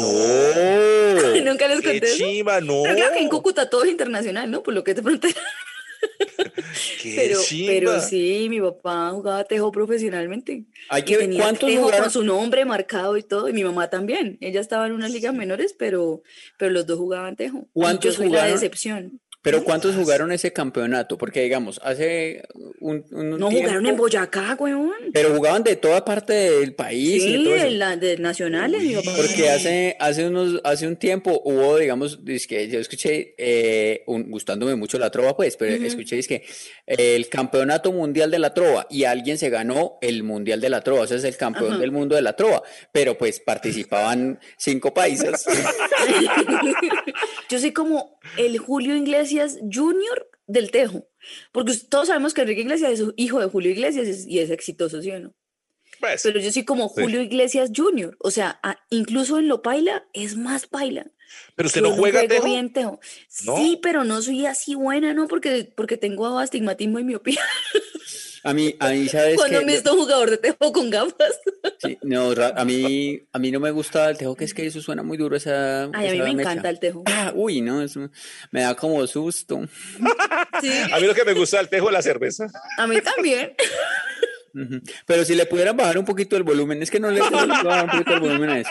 [0.00, 1.42] No.
[1.44, 2.16] Nunca les ¡Qué conté eso.
[2.16, 2.60] chimba!
[2.60, 2.82] ¡No!
[2.84, 4.62] Pero creo que en Cúcuta todo es internacional, ¿no?
[4.62, 5.34] Por lo que te pregunté.
[7.02, 7.72] ¡Qué Pero, chimba!
[7.72, 10.64] pero sí, mi papá jugaba tejo profesionalmente.
[10.88, 12.02] Hay que tenía cuántos tejo jugaron.
[12.04, 14.38] con su nombre marcado y todo, y mi mamá también.
[14.40, 16.22] Ella estaba en unas ligas menores, pero,
[16.58, 17.66] pero los dos jugaban tejo.
[17.72, 18.48] ¿Cuántos Yo soy jugaron?
[18.48, 19.20] la decepción.
[19.42, 21.18] Pero ¿cuántos jugaron ese campeonato?
[21.18, 22.42] Porque digamos, hace
[22.80, 24.92] un, un No jugaron en Boyacá, weón.
[25.12, 27.64] Pero jugaban de toda parte del país Sí, de todo eso.
[27.64, 29.16] de, la, de nacionales, papá.
[29.16, 34.76] Porque hace, hace unos, hace un tiempo hubo, digamos, que yo escuché, eh, un- gustándome
[34.76, 36.44] mucho la trova, pues, pero escuché que
[36.86, 41.02] el campeonato mundial de la trova y alguien se ganó el mundial de la trova,
[41.02, 41.78] o sea, es el campeón Ajá.
[41.80, 42.62] del mundo de la trova,
[42.92, 45.44] pero pues participaban cinco países.
[47.48, 48.94] Yo soy como el Julio
[49.32, 51.08] Iglesias Junior del Tejo.
[51.52, 55.00] Porque todos sabemos que Enrique Iglesias es hijo de Julio Iglesias es- y es exitoso,
[55.02, 55.34] ¿sí o no?
[56.00, 57.02] Pues, Pero yo soy como Sí.
[57.02, 58.16] Julio Iglesias Junior.
[58.18, 58.60] O sea,
[58.90, 61.06] incluso en lo paila es más paila.
[61.56, 62.44] pero usted Yo no juega tejo.
[62.44, 63.00] bien tejo.
[63.46, 63.56] ¿No?
[63.56, 65.28] Sí, pero no soy así buena, ¿no?
[65.28, 67.40] Porque, porque tengo astigmatismo y miopía.
[68.44, 71.38] A mí, a mí, ¿sabes Cuando me visto jugador de tejo con gafas.
[71.78, 74.80] Sí, no, a mí, a mí no me gusta el tejo, que es que eso
[74.80, 76.50] suena muy duro esa, Ay, a mí me mecha.
[76.52, 77.04] encanta el tejo.
[77.06, 78.10] Ah, uy, no, eso
[78.50, 79.60] me da como susto.
[80.60, 82.48] Sí, A mí lo que me gusta del tejo es la cerveza.
[82.78, 83.54] a mí también.
[85.06, 87.54] Pero si le pudieran bajar un poquito el volumen, es que no le, no le
[87.54, 88.70] puedo bajar un poquito el volumen a eso.